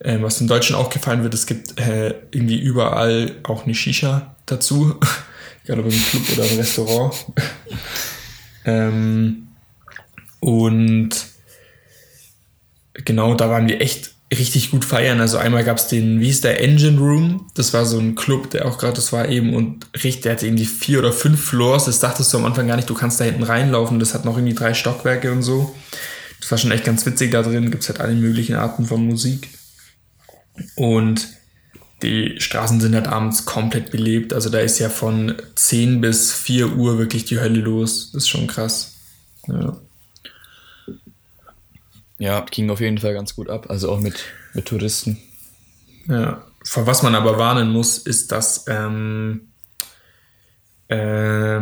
[0.00, 4.34] Ähm, was den Deutschen auch gefallen wird, es gibt äh, irgendwie überall auch eine Shisha
[4.46, 4.98] dazu.
[5.64, 7.14] Egal ob im Club oder im Restaurant.
[8.64, 9.48] ähm,
[10.40, 11.10] und
[12.92, 15.20] genau, da waren wir echt richtig gut feiern.
[15.20, 17.46] Also einmal gab es den, wie hieß der, Engine Room.
[17.54, 20.46] Das war so ein Club, der auch gerade, das war eben und richtig, der hatte
[20.46, 21.86] irgendwie vier oder fünf Floors.
[21.86, 23.98] Das dachtest du am Anfang gar nicht, du kannst da hinten reinlaufen.
[23.98, 25.74] Das hat noch irgendwie drei Stockwerke und so.
[26.40, 27.70] Das war schon echt ganz witzig da drin.
[27.70, 29.48] Gibt es halt alle möglichen Arten von Musik.
[30.76, 31.28] Und
[32.02, 34.32] die Straßen sind halt abends komplett belebt.
[34.32, 38.10] Also da ist ja von 10 bis 4 Uhr wirklich die Hölle los.
[38.12, 38.94] Das ist schon krass.
[39.48, 39.76] Ja.
[42.18, 43.66] Ja, ging auf jeden Fall ganz gut ab.
[43.68, 44.14] Also auch mit,
[44.54, 45.18] mit Touristen.
[46.08, 49.48] Ja, vor was man aber warnen muss, ist, dass ähm,
[50.88, 51.60] äh,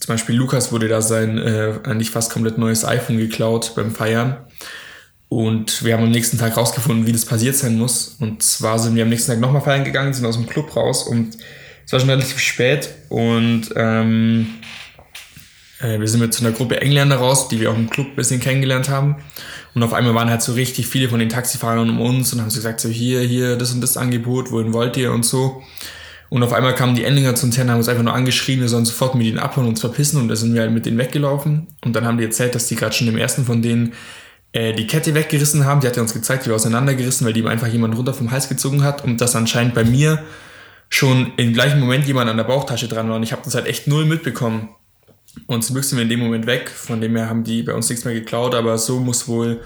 [0.00, 4.36] zum Beispiel Lukas wurde da sein äh, eigentlich fast komplett neues iPhone geklaut beim Feiern.
[5.28, 8.16] Und wir haben am nächsten Tag rausgefunden, wie das passiert sein muss.
[8.18, 11.02] Und zwar sind wir am nächsten Tag nochmal feiern gegangen, sind aus dem Club raus
[11.02, 11.36] und
[11.84, 12.90] es war schon relativ spät.
[13.10, 14.54] Und ähm,
[15.80, 18.16] äh, wir sind mit so einer Gruppe Engländer raus, die wir auch im Club ein
[18.16, 19.16] bisschen kennengelernt haben.
[19.74, 22.50] Und auf einmal waren halt so richtig viele von den Taxifahrern um uns und haben
[22.50, 25.62] so gesagt, so hier, hier, das und das Angebot, wohin wollt ihr und so.
[26.30, 28.60] Und auf einmal kamen die Engländer zu uns her und haben uns einfach nur angeschrien,
[28.60, 30.20] wir sollen sofort mit ihnen abhauen und uns verpissen.
[30.20, 31.68] Und da sind wir halt mit denen weggelaufen.
[31.84, 33.94] Und dann haben die erzählt, dass die gerade schon dem ersten von denen
[34.52, 35.80] äh, die Kette weggerissen haben.
[35.80, 38.30] Die hat er uns gezeigt, die war auseinandergerissen, weil die ihm einfach jemand runter vom
[38.30, 39.04] Hals gezogen hat.
[39.04, 40.22] Und dass anscheinend bei mir
[40.90, 43.16] schon im gleichen Moment jemand an der Bauchtasche dran war.
[43.16, 44.68] Und ich habe das halt echt null mitbekommen.
[45.46, 46.68] Und zum Glück sind wir in dem Moment weg.
[46.68, 48.54] Von dem her haben die bei uns nichts mehr geklaut.
[48.54, 49.60] Aber so muss wohl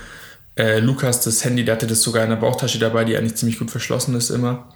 [0.56, 3.58] äh, Lukas das Handy, der hatte das sogar in der Bauchtasche dabei, die eigentlich ziemlich
[3.58, 4.68] gut verschlossen ist immer.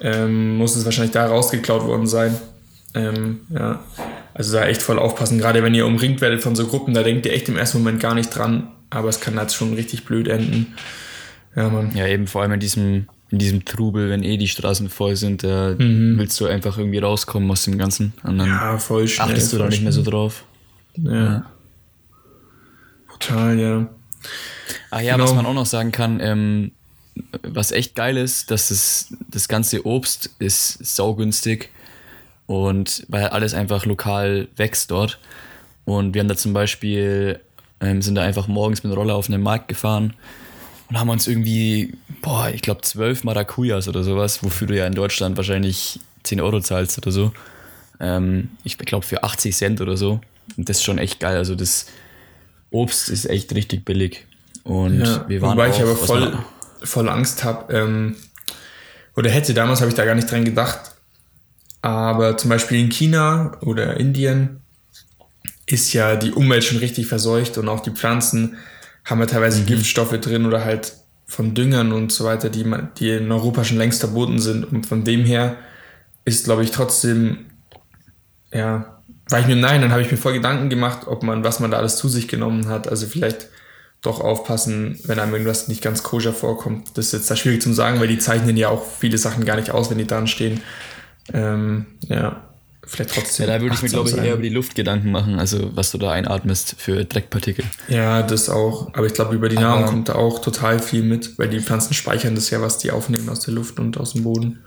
[0.00, 2.36] Ähm, muss es wahrscheinlich da rausgeklaut worden sein.
[2.94, 3.82] Ähm, ja.
[4.34, 5.38] Also da echt voll aufpassen.
[5.38, 8.00] Gerade wenn ihr umringt werdet von so Gruppen, da denkt ihr echt im ersten Moment
[8.00, 8.68] gar nicht dran.
[8.90, 10.74] Aber es kann halt schon richtig blöd enden.
[11.56, 11.94] Ja, Mann.
[11.94, 15.42] Ja, eben vor allem in diesem, in diesem Trubel, wenn eh die Straßen voll sind,
[15.44, 18.14] da willst du einfach irgendwie rauskommen aus dem Ganzen.
[18.22, 19.28] Und dann Ja, voll schnell.
[19.28, 20.44] achtest du da nicht mehr so drauf.
[20.96, 21.44] Ja.
[23.12, 23.88] Total, ja.
[24.90, 25.24] Ach ja, Genau.
[25.24, 26.72] was man auch noch sagen kann, ähm,
[27.42, 31.70] was echt geil ist, dass das, das ganze Obst ist saugünstig
[32.46, 35.18] und weil alles einfach lokal wächst dort.
[35.84, 37.40] Und wir haben da zum Beispiel,
[37.80, 40.14] ähm, sind da einfach morgens mit dem Roller auf einen Markt gefahren
[40.88, 44.94] und haben uns irgendwie, boah, ich glaube zwölf Maracujas oder sowas, wofür du ja in
[44.94, 47.32] Deutschland wahrscheinlich 10 Euro zahlst oder so.
[48.00, 50.20] Ähm, ich glaube für 80 Cent oder so.
[50.56, 51.36] Und das ist schon echt geil.
[51.36, 51.86] Also das
[52.70, 54.26] Obst ist echt richtig billig.
[54.64, 56.38] Und Ja, wir waren wobei auch, ich aber voll,
[56.82, 57.72] voll Angst habe.
[57.74, 58.16] Ähm,
[59.16, 60.92] oder hätte, damals habe ich da gar nicht dran gedacht.
[61.82, 64.60] Aber zum Beispiel in China oder Indien
[65.66, 68.56] ist ja die Umwelt schon richtig verseucht und auch die Pflanzen
[69.08, 70.94] haben ja teilweise Giftstoffe drin oder halt
[71.26, 74.64] von Düngern und so weiter, die, man, die in Europa schon längst verboten sind.
[74.64, 75.56] Und von dem her
[76.24, 77.46] ist, glaube ich, trotzdem,
[78.52, 81.60] ja, war ich mir nein, dann habe ich mir voll Gedanken gemacht, ob man, was
[81.60, 82.88] man da alles zu sich genommen hat.
[82.88, 83.48] Also vielleicht
[84.00, 86.96] doch aufpassen, wenn einem irgendwas nicht ganz koscher vorkommt.
[86.96, 89.56] Das ist jetzt da schwierig zu sagen, weil die zeichnen ja auch viele Sachen gar
[89.56, 90.60] nicht aus, wenn die dran stehen.
[91.32, 92.47] Ähm, ja,
[92.88, 93.46] vielleicht trotzdem.
[93.46, 95.90] Ja, da würde ich mir, glaube ich, eher über die Luft Gedanken machen, also was
[95.92, 97.64] du da einatmest für Dreckpartikel.
[97.88, 98.92] Ja, das auch.
[98.94, 101.60] Aber ich glaube, über die Aber- Nahrung kommt da auch total viel mit, weil die
[101.60, 104.60] Pflanzen speichern das ja, was die aufnehmen aus der Luft und aus dem Boden.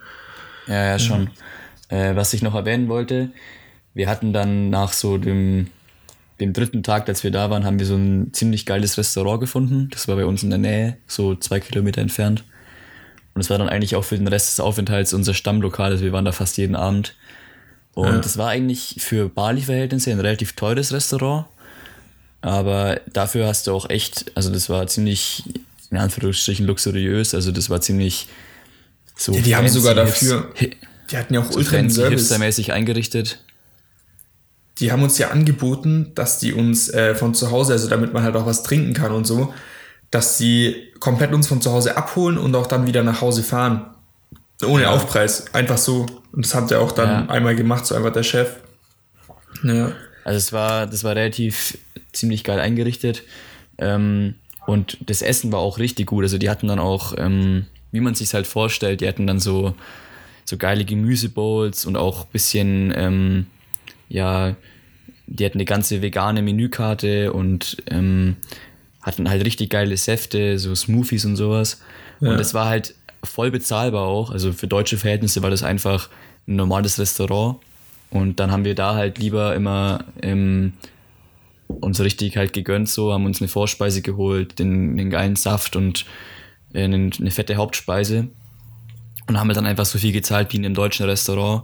[0.68, 1.30] Ja, ja, schon.
[1.90, 3.30] Äh, was ich noch erwähnen wollte,
[3.94, 5.68] wir hatten dann nach so dem,
[6.40, 9.90] dem dritten Tag, als wir da waren, haben wir so ein ziemlich geiles Restaurant gefunden.
[9.92, 12.46] Das war bei uns in der Nähe, so zwei Kilometer entfernt.
[13.34, 15.92] Und es war dann eigentlich auch für den Rest des Aufenthalts unser Stammlokal.
[15.92, 17.16] Also wir waren da fast jeden Abend.
[17.94, 21.46] Und es war eigentlich für Bali-Verhältnisse ein relativ teures Restaurant.
[22.42, 25.44] Aber dafür hast du auch echt, also das war ziemlich,
[25.92, 27.36] in Anführungsstrichen, luxuriös.
[27.36, 28.28] Also das war ziemlich
[29.16, 29.34] so.
[29.34, 30.52] Ja, die haben sogar dafür,
[31.12, 33.44] die hatten ja auch so ultra hipstermäßig eingerichtet.
[34.80, 38.24] Die haben uns ja angeboten, dass die uns äh, von zu Hause, also damit man
[38.24, 39.54] halt auch was trinken kann und so,
[40.10, 43.94] dass sie komplett uns von zu Hause abholen und auch dann wieder nach Hause fahren.
[44.66, 45.54] Ohne Aufpreis.
[45.54, 46.06] Einfach so.
[46.32, 47.30] Und das hat er auch dann Ja.
[47.34, 48.56] einmal gemacht, so einfach der Chef.
[49.64, 49.92] Ja.
[50.24, 51.78] Also es war, das war relativ
[52.14, 53.24] ziemlich geil eingerichtet.
[53.78, 54.36] Ähm,
[54.68, 56.24] und das Essen war auch richtig gut.
[56.24, 59.76] Also die hatten dann auch, ähm, wie man sich halt vorstellt, die hatten dann so,
[60.46, 63.48] so geile Gemüsebowls und auch bisschen, ähm,
[64.10, 64.56] ja,
[65.28, 68.36] die hatten eine ganze vegane Menükarte und ähm,
[69.02, 71.82] hatten halt richtig geile Säfte, so Smoothies und sowas.
[72.20, 72.32] Ja.
[72.32, 72.94] Und das war halt
[73.24, 74.32] voll bezahlbar auch.
[74.32, 76.10] Also für deutsche Verhältnisse war das einfach
[76.48, 77.58] ein normales Restaurant.
[78.10, 80.74] Und dann haben wir da halt lieber immer ähm,
[81.68, 86.06] uns richtig halt gegönnt, so, haben uns eine Vorspeise geholt, den, den geilen Saft und
[86.74, 88.28] äh, eine, eine fette Hauptspeise.
[89.28, 91.64] Und haben dann einfach so viel gezahlt wie in einem deutschen Restaurant,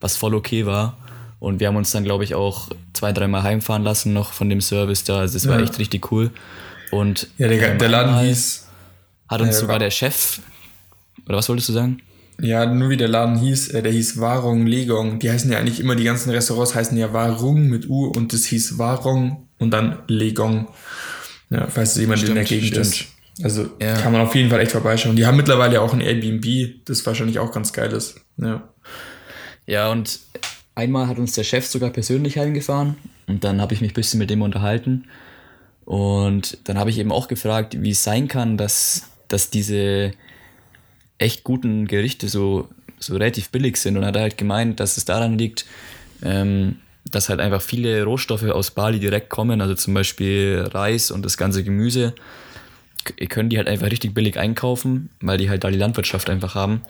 [0.00, 0.98] was voll okay war.
[1.38, 4.60] Und wir haben uns dann, glaube ich, auch zwei, dreimal heimfahren lassen noch von dem
[4.60, 5.20] Service da.
[5.20, 6.30] Also es war echt richtig cool.
[6.90, 8.66] Und ja, der, der Laden hieß.
[9.28, 10.40] Hat uns äh, sogar der Chef.
[11.26, 12.02] Oder was wolltest du sagen?
[12.40, 15.18] Ja, nur wie der Laden hieß, äh, der hieß Warong Legong.
[15.18, 18.44] Die heißen ja eigentlich immer, die ganzen Restaurants heißen ja Warung mit U und das
[18.44, 20.68] hieß Warong und dann Legong.
[21.50, 22.86] Ja, falls es jemand stimmt, in der Gegend stimmt.
[22.86, 23.04] ist.
[23.42, 23.94] Also ja.
[23.94, 25.16] kann man auf jeden Fall echt vorbeischauen.
[25.16, 28.20] Die haben mittlerweile auch ein Airbnb, das wahrscheinlich auch ganz geil ist.
[28.36, 28.68] Ja.
[29.66, 30.20] Ja, und
[30.74, 32.96] einmal hat uns der Chef sogar persönlich heimgefahren
[33.26, 35.06] und dann habe ich mich ein bisschen mit dem unterhalten.
[35.84, 40.12] Und dann habe ich eben auch gefragt, wie es sein kann, dass, dass diese
[41.18, 43.96] echt guten Gerichte so, so relativ billig sind.
[43.96, 45.66] Und hat halt gemeint, dass es daran liegt,
[46.22, 51.24] ähm, dass halt einfach viele Rohstoffe aus Bali direkt kommen, also zum Beispiel Reis und
[51.24, 52.14] das ganze Gemüse,
[53.28, 56.82] können die halt einfach richtig billig einkaufen, weil die halt da die Landwirtschaft einfach haben.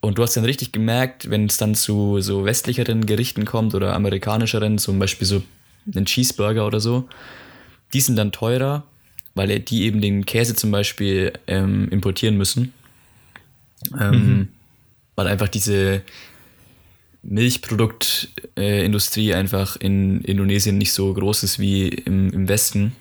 [0.00, 3.94] Und du hast dann richtig gemerkt, wenn es dann zu so westlicheren Gerichten kommt oder
[3.94, 5.42] amerikanischeren, zum Beispiel so
[5.94, 7.08] einen Cheeseburger oder so,
[7.92, 8.84] die sind dann teurer,
[9.34, 12.72] weil die eben den Käse zum Beispiel ähm, importieren müssen.
[13.98, 14.48] Ähm, mhm.
[15.16, 16.02] Weil einfach diese
[17.22, 22.96] Milchproduktindustrie äh, einfach in Indonesien nicht so groß ist wie im, im Westen.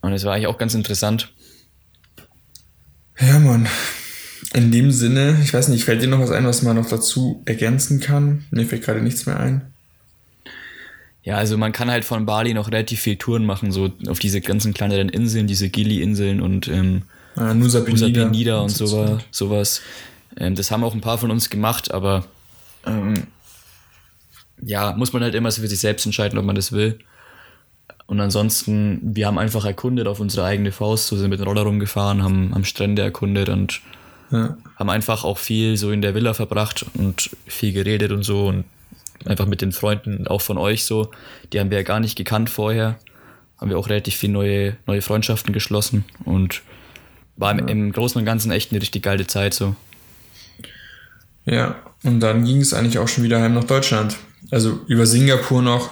[0.00, 1.32] Und das war eigentlich auch ganz interessant.
[3.18, 3.68] Ja, Mann.
[4.52, 7.42] In dem Sinne, ich weiß nicht, fällt dir noch was ein, was man noch dazu
[7.46, 8.44] ergänzen kann?
[8.50, 9.72] Mir fällt gerade nichts mehr ein.
[11.22, 14.42] Ja, also man kann halt von Bali noch relativ viel Touren machen, so auf diese
[14.42, 17.02] ganzen kleineren Inseln, diese Gili-Inseln und ähm,
[17.36, 19.22] ah, Nusa Penida, Penida und sowas.
[19.30, 19.82] sowas.
[20.36, 22.24] Ähm, das haben auch ein paar von uns gemacht, aber
[22.86, 23.14] ähm,
[24.62, 26.98] ja, muss man halt immer so für sich selbst entscheiden, ob man das will.
[28.06, 31.62] Und ansonsten, wir haben einfach erkundet auf unsere eigene Faust, so sind mit dem Roller
[31.62, 33.80] rumgefahren, haben am Strände erkundet und
[34.30, 34.56] ja.
[34.76, 38.64] haben einfach auch viel so in der Villa verbracht und viel geredet und so und
[39.24, 41.10] einfach mit den Freunden, auch von euch so,
[41.52, 42.98] die haben wir ja gar nicht gekannt vorher,
[43.58, 46.62] haben wir auch relativ viel neue, neue Freundschaften geschlossen und
[47.36, 49.74] war im, im Großen und Ganzen echt eine richtig geile Zeit so.
[51.46, 54.16] Ja, und dann ging es eigentlich auch schon wieder heim nach Deutschland.
[54.50, 55.90] Also über Singapur noch,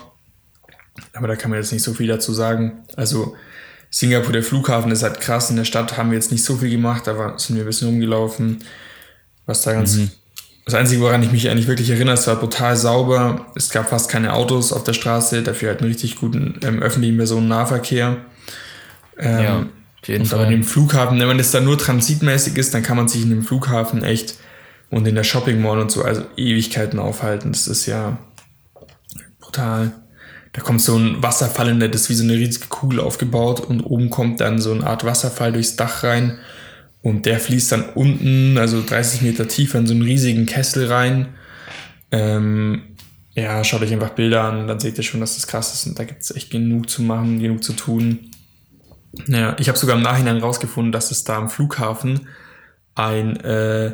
[1.15, 2.85] aber da kann man jetzt nicht so viel dazu sagen.
[2.97, 3.37] Also
[3.91, 5.51] Singapur, der Flughafen ist halt krass.
[5.51, 7.89] In der Stadt haben wir jetzt nicht so viel gemacht, aber sind wir ein bisschen
[7.89, 8.65] rumgelaufen.
[9.47, 9.97] Was da ganz.
[9.97, 10.11] Mhm.
[10.65, 13.47] Das Einzige, woran ich mich eigentlich wirklich erinnere, es war brutal sauber.
[13.57, 17.17] Es gab fast keine Autos auf der Straße, dafür halt einen richtig guten ähm, öffentlichen
[17.17, 18.19] Personennahverkehr.
[19.19, 19.67] Ähm, ja,
[20.03, 20.41] auf jeden und Fall.
[20.41, 23.23] Aber in dem Flughafen, wenn man das da nur transitmäßig ist, dann kann man sich
[23.23, 24.37] in dem Flughafen echt
[24.91, 27.53] und in der Shopping Mall und so, also Ewigkeiten aufhalten.
[27.53, 28.19] Das ist ja
[29.41, 29.93] brutal
[30.53, 33.61] da kommt so ein Wasserfall in der, das ist wie so eine riesige Kugel aufgebaut
[33.61, 36.39] und oben kommt dann so eine Art Wasserfall durchs Dach rein
[37.01, 41.29] und der fließt dann unten, also 30 Meter tiefer in so einen riesigen Kessel rein.
[42.11, 42.83] Ähm,
[43.35, 45.99] ja, schaut euch einfach Bilder an, dann seht ihr schon, dass das krass ist und
[45.99, 48.31] da gibt es echt genug zu machen, genug zu tun.
[49.27, 52.29] Naja, ich habe sogar im Nachhinein rausgefunden, dass es da am Flughafen
[52.95, 53.93] ein, äh,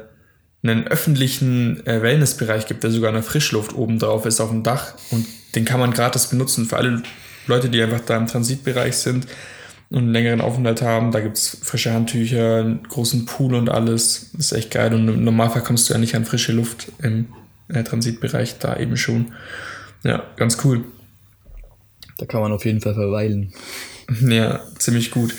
[0.63, 4.95] einen öffentlichen äh, Wellnessbereich gibt, der sogar eine Frischluft oben drauf ist auf dem Dach
[5.11, 7.03] und den kann man gratis benutzen für alle
[7.47, 9.27] Leute, die einfach da im Transitbereich sind
[9.91, 11.13] und einen längeren Aufenthalt haben.
[11.13, 14.31] Da gibt es frische Handtücher, einen großen Pool und alles.
[14.39, 14.93] Ist echt geil.
[14.95, 17.33] Und im Normalfall kommst du ja nicht an frische Luft im
[17.69, 19.33] äh, Transitbereich, da eben schon.
[20.05, 20.85] Ja, ganz cool.
[22.19, 23.53] Da kann man auf jeden Fall verweilen.
[24.21, 25.35] Ja, ziemlich gut.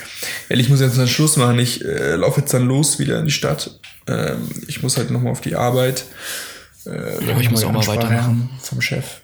[0.49, 1.59] Ich muss jetzt einen Schluss machen.
[1.59, 3.79] Ich äh, laufe jetzt dann los wieder in die Stadt.
[4.07, 6.05] Ähm, ich muss halt nochmal auf die Arbeit.
[6.85, 8.49] Äh, ja, ich muss auch mal weitermachen.
[8.61, 9.21] Vom Chef.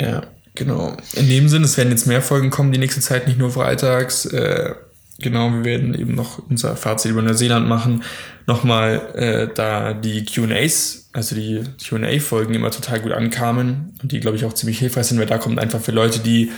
[0.00, 0.22] Ja,
[0.54, 0.96] genau.
[1.14, 4.26] In dem Sinne, es werden jetzt mehr Folgen kommen, die nächste Zeit, nicht nur freitags.
[4.26, 4.74] Äh,
[5.18, 8.02] genau, wir werden eben noch unser Fazit über Neuseeland machen.
[8.46, 14.36] Nochmal, äh, da die QAs, also die QA-Folgen immer total gut ankamen und die, glaube
[14.36, 16.50] ich, auch ziemlich hilfreich sind, weil da kommt einfach für Leute, die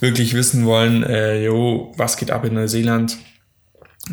[0.00, 3.18] wirklich wissen wollen, äh, jo, was geht ab in Neuseeland,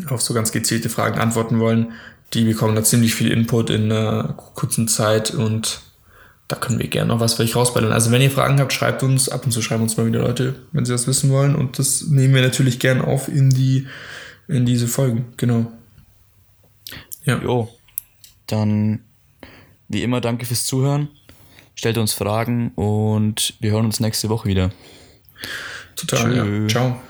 [0.08, 1.92] auf so ganz gezielte Fragen antworten wollen.
[2.34, 5.80] Die bekommen da ziemlich viel Input in einer kurzen Zeit und
[6.48, 7.92] da können wir gerne noch was für euch rausballern.
[7.92, 9.28] Also wenn ihr Fragen habt, schreibt uns.
[9.28, 11.54] Ab und zu schreiben uns mal wieder Leute, wenn sie das wissen wollen.
[11.54, 13.86] Und das nehmen wir natürlich gerne auf in die
[14.48, 15.26] in diese Folgen.
[15.36, 15.70] Genau.
[17.24, 17.38] Ja.
[17.42, 17.68] Jo.
[18.46, 19.00] Dann
[19.88, 21.08] wie immer danke fürs Zuhören.
[21.74, 24.70] Stellt uns Fragen und wir hören uns nächste Woche wieder.
[26.06, 26.36] Total.
[26.36, 26.68] Ja.
[26.68, 27.07] Ciao.